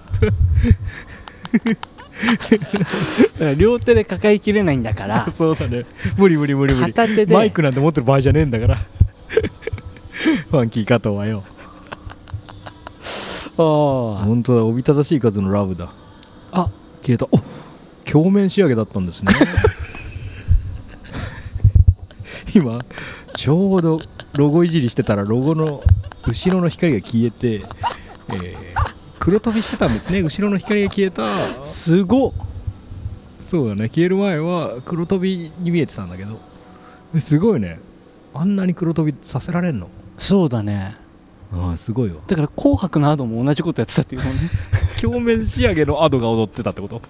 [3.39, 5.27] から両手で抱えきれないんだから。
[5.33, 5.87] そうだね。
[6.19, 6.93] 無理無理無理無理。
[6.93, 7.35] 片手で。
[7.35, 8.77] マイクなんて持ってる場合じゃねえんだから。
[10.51, 11.43] ファンキー加藤はよ。
[13.57, 14.25] おー。
[14.25, 14.65] 本当だ。
[14.67, 15.89] おびただしい数のラブだ。
[16.53, 16.69] あ
[17.03, 17.27] 消えた。
[17.33, 17.54] お
[18.15, 19.33] 鏡面仕上げだったんですね。
[22.55, 22.79] 今
[23.35, 24.01] ちょうど
[24.35, 25.83] ロゴいじりしてたらロゴの
[26.25, 27.65] 後ろの光が消えて、
[28.29, 30.21] えー黒飛びしてたんですね。
[30.21, 31.27] 後ろの光が消えた。
[31.65, 32.33] すごっ。
[33.41, 33.89] そうだね。
[33.89, 36.39] 消える前は黒飛びに見えてたんだけど。
[37.17, 37.81] えすごいね。
[38.35, 39.89] あんなに黒飛びさせられんの？
[40.19, 40.95] そうだね。
[41.55, 42.17] ああすごいわ。
[42.27, 44.41] だから「紅白」のアドも同じことやってたっていうもんね。
[45.01, 47.01] 鏡面仕上げのアドが踊ってたってこと？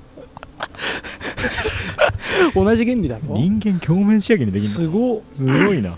[2.54, 3.36] 同じ原理だろ？
[3.36, 5.22] 人間鏡面仕上げにできるすご。
[5.32, 5.96] すごいな。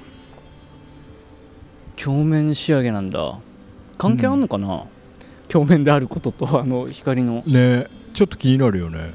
[2.03, 3.39] 鏡面仕上げなんだ。
[3.99, 4.85] 関係あんのかな、
[5.51, 7.43] 鏡面であることとあの光の。
[7.47, 9.11] ねちょっと気になるよね。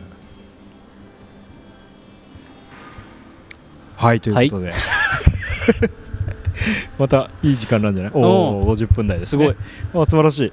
[3.96, 4.74] はいということで、
[6.98, 8.12] またいい時間なんじゃない？
[8.16, 9.56] おお50分台です、ね、すごい。
[10.02, 10.52] あ素晴らしい。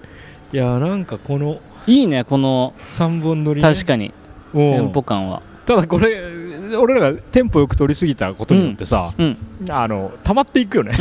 [0.53, 4.13] いやーなんかこのいいねこの3本乗り、ね、確かに。
[4.53, 4.63] う。
[4.63, 5.41] んテンポ感は。
[5.65, 6.38] ただこれ
[6.77, 9.37] 俺らがテンポよく取りすぎたことによってさ、うん。
[9.69, 10.93] あの溜まっていくよね、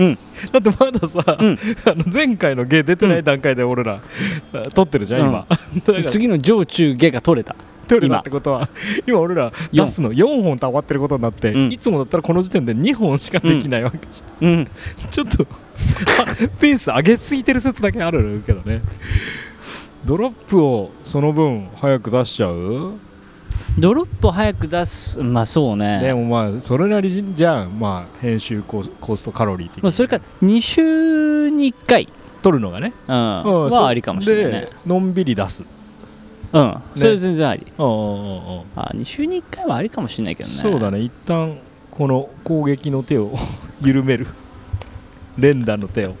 [0.00, 0.18] うん。
[0.52, 1.58] だってまださ、うん。
[1.84, 4.00] あの前回の芸出てない段階で俺ら、
[4.74, 5.46] 撮ってるじゃん今、
[6.06, 7.54] 次の上中下が取れた。
[7.88, 8.68] 取れたってことは
[9.06, 11.72] 今俺ら出すの4本溜まってることになって、うん。
[11.72, 14.68] いつもだったらこの時点で2本しかできないわけじゃん、うん。
[15.10, 16.24] ちょっとあ
[16.58, 18.80] ペース上げすぎてる説だけあるけどね
[20.06, 22.92] ドロップをその分早く出しちゃう？
[23.78, 26.00] ドロップを早く出すまあそうね。
[26.00, 32.08] でもまあそれなりじゃんまあ編集ココストカロリーまあ、それから2週に1回、
[32.42, 33.16] 撮るのがね、うん。
[33.16, 34.60] うんはありかもしれないね。
[34.60, 35.64] でのんびり出す。
[36.52, 36.74] うん。
[36.94, 37.66] それ全然あり。
[37.76, 38.62] うんうんうんうん。
[38.76, 40.54] あ2週に1回はありかもしれないけどね。
[40.54, 41.00] そうだね。
[41.00, 41.58] 一旦
[41.90, 43.34] この攻撃の手を
[43.82, 44.26] 緩める。
[45.36, 46.14] 連打の手を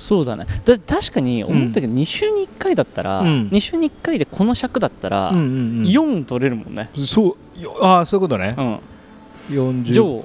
[0.00, 0.46] そうだね。
[0.64, 3.48] だ確かに思ったけど、2週に1回だったら、うん。
[3.52, 5.46] 2週に1回でこの尺だったら、うんうんう
[5.82, 5.84] ん。
[5.84, 8.54] 4取れるもんね、そうよああそういうことね。
[8.56, 10.24] うん、40上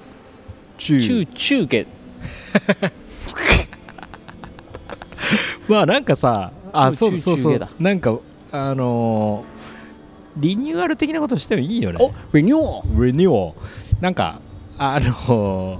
[0.77, 0.99] 中。
[0.99, 1.85] 中中下。
[5.67, 7.67] まあなんかさあ中そうそうそう。
[7.79, 8.17] なんか
[8.51, 9.55] あのー
[10.37, 11.97] リニューアル的なことしてもいいよね。
[12.01, 13.55] おリニューアルリニューアル
[14.01, 14.39] なんか
[14.77, 15.79] あの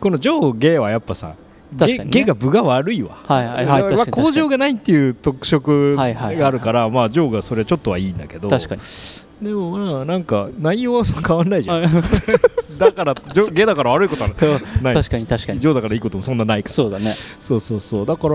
[0.00, 1.34] この上下はやっぱさ
[1.78, 2.20] 確かにね。
[2.20, 3.16] 下が分が悪いわ。
[3.26, 6.36] はいはいはい工場がないっていう特色はいはいはい。
[6.36, 8.48] があるからまあ上がそれちょっとはいいんだけど。
[8.48, 8.80] 確かに。
[9.42, 11.80] でもまあなんか内容はそう変わんないじゃん。
[11.82, 11.88] はい。
[12.78, 14.30] だから上下だから悪いことは
[14.82, 14.94] ない。
[14.94, 15.60] 確かに確かに。
[15.60, 16.74] 上だからいいこともそんなないから。
[16.74, 17.14] そうだね。
[17.38, 18.06] そうそうそう。
[18.06, 18.34] だから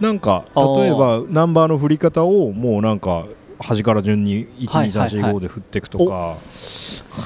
[0.00, 3.24] なんか例えばナンバーの振り方をもうなんか
[3.62, 5.10] 端から順にはいはいはい。
[5.10, 6.36] 12345で振っていくとか、わ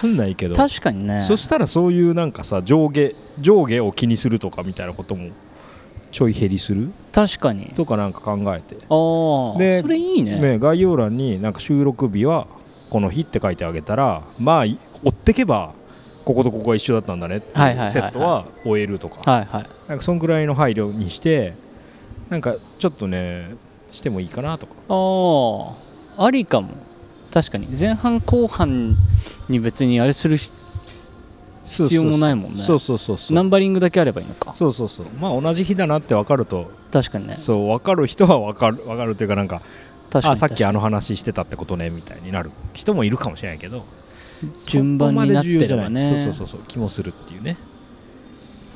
[0.00, 0.54] かんないけど。
[0.54, 1.24] 確かにね。
[1.26, 5.30] そしたらそういうなんかさ上下上下を気にするとかみたいなことも
[6.12, 6.92] ちょい減りする？
[7.12, 7.66] 確かに。
[7.76, 10.38] とかなんか考えて、ああでそれいいね。
[10.38, 12.46] ね、概要欄になんか収録日は
[12.90, 14.76] この日って書いてあげたらまあ追
[15.08, 15.74] ってけば
[16.24, 19.30] こことここが一緒だったんだねセットは終えるとか。
[19.30, 19.66] はいはい。
[19.88, 21.54] なんかそんぐらいの配慮にして
[22.30, 23.54] なんかちょっとね
[23.92, 24.74] してもいいかなとか。
[24.88, 25.85] ああ
[26.18, 26.70] ありかも。
[27.32, 27.68] 確かに。
[27.78, 28.96] 前半後半
[29.48, 30.52] に別にあれするし
[31.64, 32.62] 必要もないもんね。
[32.62, 33.36] そうそうそうそう。
[33.36, 34.54] ナンバリングだけあればいいのか。
[34.54, 35.06] そうそうそう。
[35.20, 36.70] まあ同じ日だなって分かると。
[36.92, 37.36] 確かにね。
[37.38, 39.60] そう分かる人は分かる分かるっていうかなんか
[40.12, 43.84] あさっきあの話してたってことねみたいになる人もいるかもしれないけど。
[44.42, 46.22] に順番になってればね。
[46.24, 47.56] そうそうそう気もするっていうね。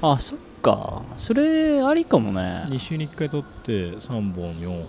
[0.02, 1.02] あそっか。
[1.16, 2.66] それありかもね。
[2.68, 4.86] 2週に1回取って3本4本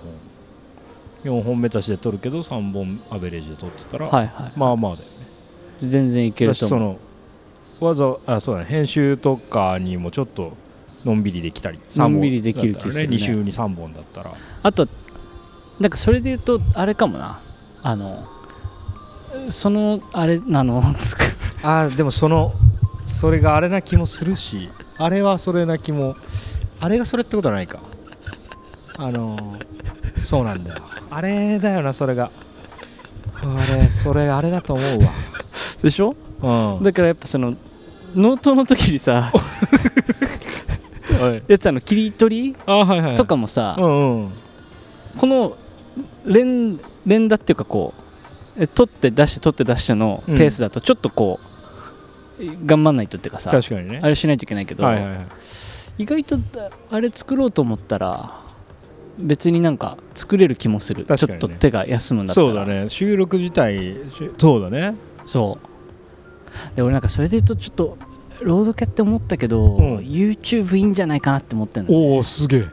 [1.23, 4.51] 4本目指しで取るけど3本アベレージで取ってたら、はいはい。
[4.57, 5.11] まあまあだよね。
[5.79, 6.99] 全然いけると思
[7.81, 7.85] う。
[7.85, 8.67] わざあそうだね。
[8.69, 10.53] 編集とかにもちょっと
[11.05, 13.15] のんびりできたりのんびりできる気するね。
[13.15, 14.31] 2週に3本だったら。
[14.63, 14.87] あと
[15.79, 17.39] なんかそれで言うとあれかもな。
[17.83, 18.27] あの
[19.49, 20.83] そのあれあの？
[21.63, 22.53] あ でもその
[23.05, 26.15] それがあれな気もするしあれはそれな気も
[26.79, 27.79] あれがそれってことはないか。
[28.97, 29.55] あの
[30.23, 30.81] そうなんだよ。
[31.09, 32.31] あれだよなそれが。
[33.43, 34.83] あれそれあれだと思
[35.81, 36.15] でしょ？
[36.41, 36.83] うわうん。
[36.83, 37.55] だからやっぱその
[38.15, 39.31] ノートの時にさ
[41.21, 41.43] はい。
[41.47, 44.31] やつあの切り取りあはいはいとかもさ、うんうん。
[45.17, 45.57] この
[46.25, 47.93] 連連打っていうかこ
[48.57, 51.39] うえ取って出して取って出してのペースだとちょっとこ
[52.39, 53.99] う、頑張んないとっていうかさ確かにね。
[54.03, 55.25] あれしないといけないけど、はいはいはい。
[55.97, 56.37] 意外と
[56.91, 58.39] あれ作ろうと思ったら
[59.21, 61.17] 別になんか作れる気もする、ね。
[61.17, 62.47] ちょっと手が休むんだったら。
[62.47, 62.89] そうだね。
[62.89, 64.95] 収録自体しそうだね。
[65.25, 66.75] そう。
[66.75, 67.97] で俺なんかそれで言うとちょっと
[68.41, 69.97] ロードキャって思ったけど、うん。
[69.99, 72.05] YouTube いいんじゃないかなって思ってんだよね。
[72.15, 72.65] おおすげえ。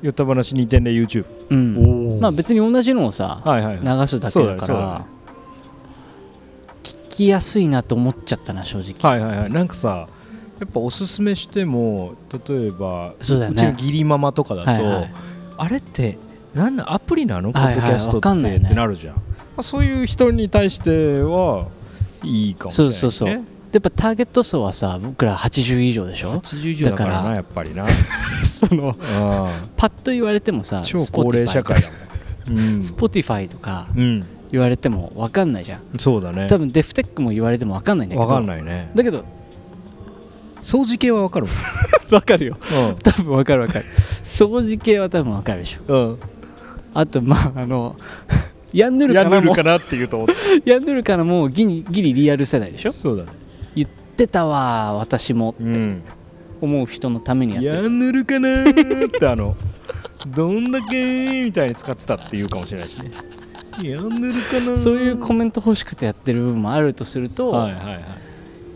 [0.00, 2.20] よった話2.0 YouTube うん。
[2.20, 3.98] まあ別に同じのをさ、はいはいはい。
[4.00, 5.06] 流すだけだから
[6.82, 9.52] 聞きやすいなと思っちゃったな正直、はいはいはい。
[9.52, 10.08] なんかさ
[10.60, 12.14] やっぱおすすめしても
[12.48, 13.56] 例えばそうだよね。
[13.56, 15.10] ちの義理ママとかだと、はいはい。
[15.56, 16.18] あれって
[16.54, 17.52] 何なアプリなの？
[17.52, 17.80] ポはいはい。
[17.80, 18.64] ッドキャストわかんって、ないよね。
[18.66, 19.22] ってなるじゃん、ま
[19.58, 21.66] あ、そういう人に対しては
[22.24, 23.30] いいかもしれない、ね、そうそうそう。
[23.30, 27.30] やっぱターゲット層はさ僕ら80以上でしょ？80以上だからだから。
[27.30, 27.86] なやっぱりな。
[28.42, 28.94] そのうん。
[29.76, 31.88] パッと言われてもさ超高齢社会だ
[32.50, 32.80] もん、うん。
[32.80, 35.80] Spotify とかうん、言われても分かんないじゃん。
[35.98, 36.46] そうだね。
[36.48, 38.26] 多分デフテックも言われても分かんないんだけど。
[38.26, 38.90] わかんないね。
[38.94, 39.24] だけど
[40.62, 41.54] 掃除系はわかるもん
[42.08, 42.56] 分かるよ。
[43.02, 43.84] 多分分かる分かる。
[43.84, 45.92] 掃除系は多分分かるでしょ。
[45.92, 46.18] うん、
[46.94, 47.96] あとまああの
[48.72, 49.42] ヤンヌルやかなも。
[49.42, 50.28] んぬるかなって言うと思っ
[50.64, 52.92] ヤンヌルかなもギリギリリアル世代でしょ。
[52.92, 53.30] そうだね。
[53.74, 55.54] 言ってたわ私も。
[55.60, 56.02] うん。
[56.60, 59.56] 思う人のためにやってるやんぬるかなーってあの
[60.26, 63.12] どんだけみたいに使ってたっていうかもしれないしね。
[63.82, 64.76] やんぬるかなー。
[64.76, 68.04] そういうコメント欲しくてやってる部分もあるとすると、はいはいはい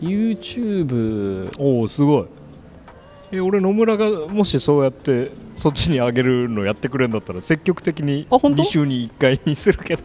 [0.03, 2.25] YouTube おおすごい。
[3.31, 10.03] え俺野村がもしそうやってそっちに上げるのやってくれるんだったら積極的にあ本当？2週に1回にするけど。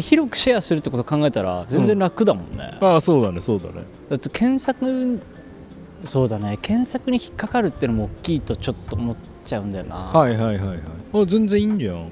[0.00, 3.84] 広くシェアするってこと考えたら全然楽だもんね、ああそうだねそうだね。
[4.10, 5.20] だって検索
[6.04, 6.58] そうだね。
[6.60, 10.78] 検索に引っかかるってのも大きいとちょっと思っちゃうんだよな、はいはいはいはい。
[11.12, 12.10] あ全然いいんじゃん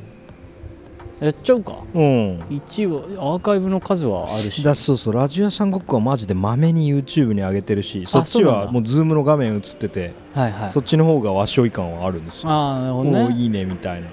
[1.18, 1.78] やっちゃうか。
[1.94, 2.44] うん。
[2.50, 4.62] 一応アーカイブの数はあるし。
[4.62, 10.72] だそうそうラジオ屋さんごっこはマジでまめに YouTube に上げてるしそっちはもうズームの画面映っててはいはい。
[10.72, 12.50] そっちの方がわっしょい感はあるんですよ。
[12.50, 13.24] ああなるほどね。
[13.24, 14.08] おーいいねみたいな。
[14.08, 14.10] い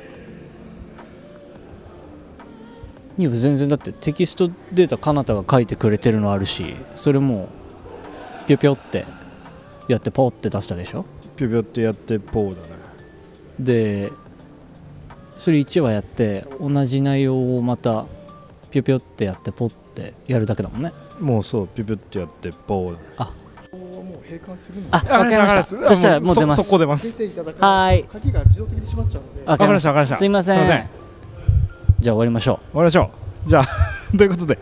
[3.18, 7.50] いいよ全然だってテキストデータかなたが書いてくれてるのあるしそれも
[8.42, 9.06] うぴょぴょって
[9.88, 11.06] やってポーって出したでしょ？
[11.36, 12.74] ぴょぴょってやってポーだね。
[13.60, 14.12] で
[15.44, 18.06] それ1話やって同じ内容をまた
[18.72, 20.94] ぴょぴょってやってポッてやるだけだもんね。
[21.20, 22.92] もうそうぴょぴょってやってポー。
[22.92, 24.88] もう閉館するの？
[24.92, 25.64] あわかりました。
[25.66, 26.64] そしたらもう出ます。
[26.64, 28.04] そこ出ま出すていただかはーい。
[28.06, 29.44] 鍵が自動的に閉まっちゃうので。
[29.46, 30.18] わかりましたわかりました。
[30.18, 30.56] すいません。
[30.56, 30.90] すいません。
[32.00, 33.12] じゃあ終わりましょ終わりましょ
[33.46, 33.50] う。
[33.50, 33.68] じゃあ
[34.18, 34.58] ということで、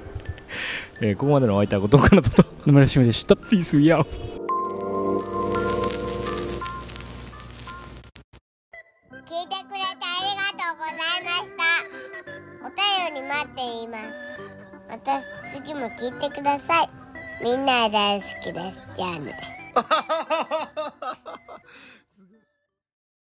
[1.02, 2.42] えーここまでのお相手は後藤かなたと。
[2.42, 3.36] う野村しみでした。
[3.36, 4.41] ピースウィア聞
[11.22, 11.64] いました。
[12.66, 14.04] お便り待っています。
[14.90, 16.90] また次も聞いてください。
[17.44, 18.84] みんな大好きです。
[18.96, 19.40] じゃあね。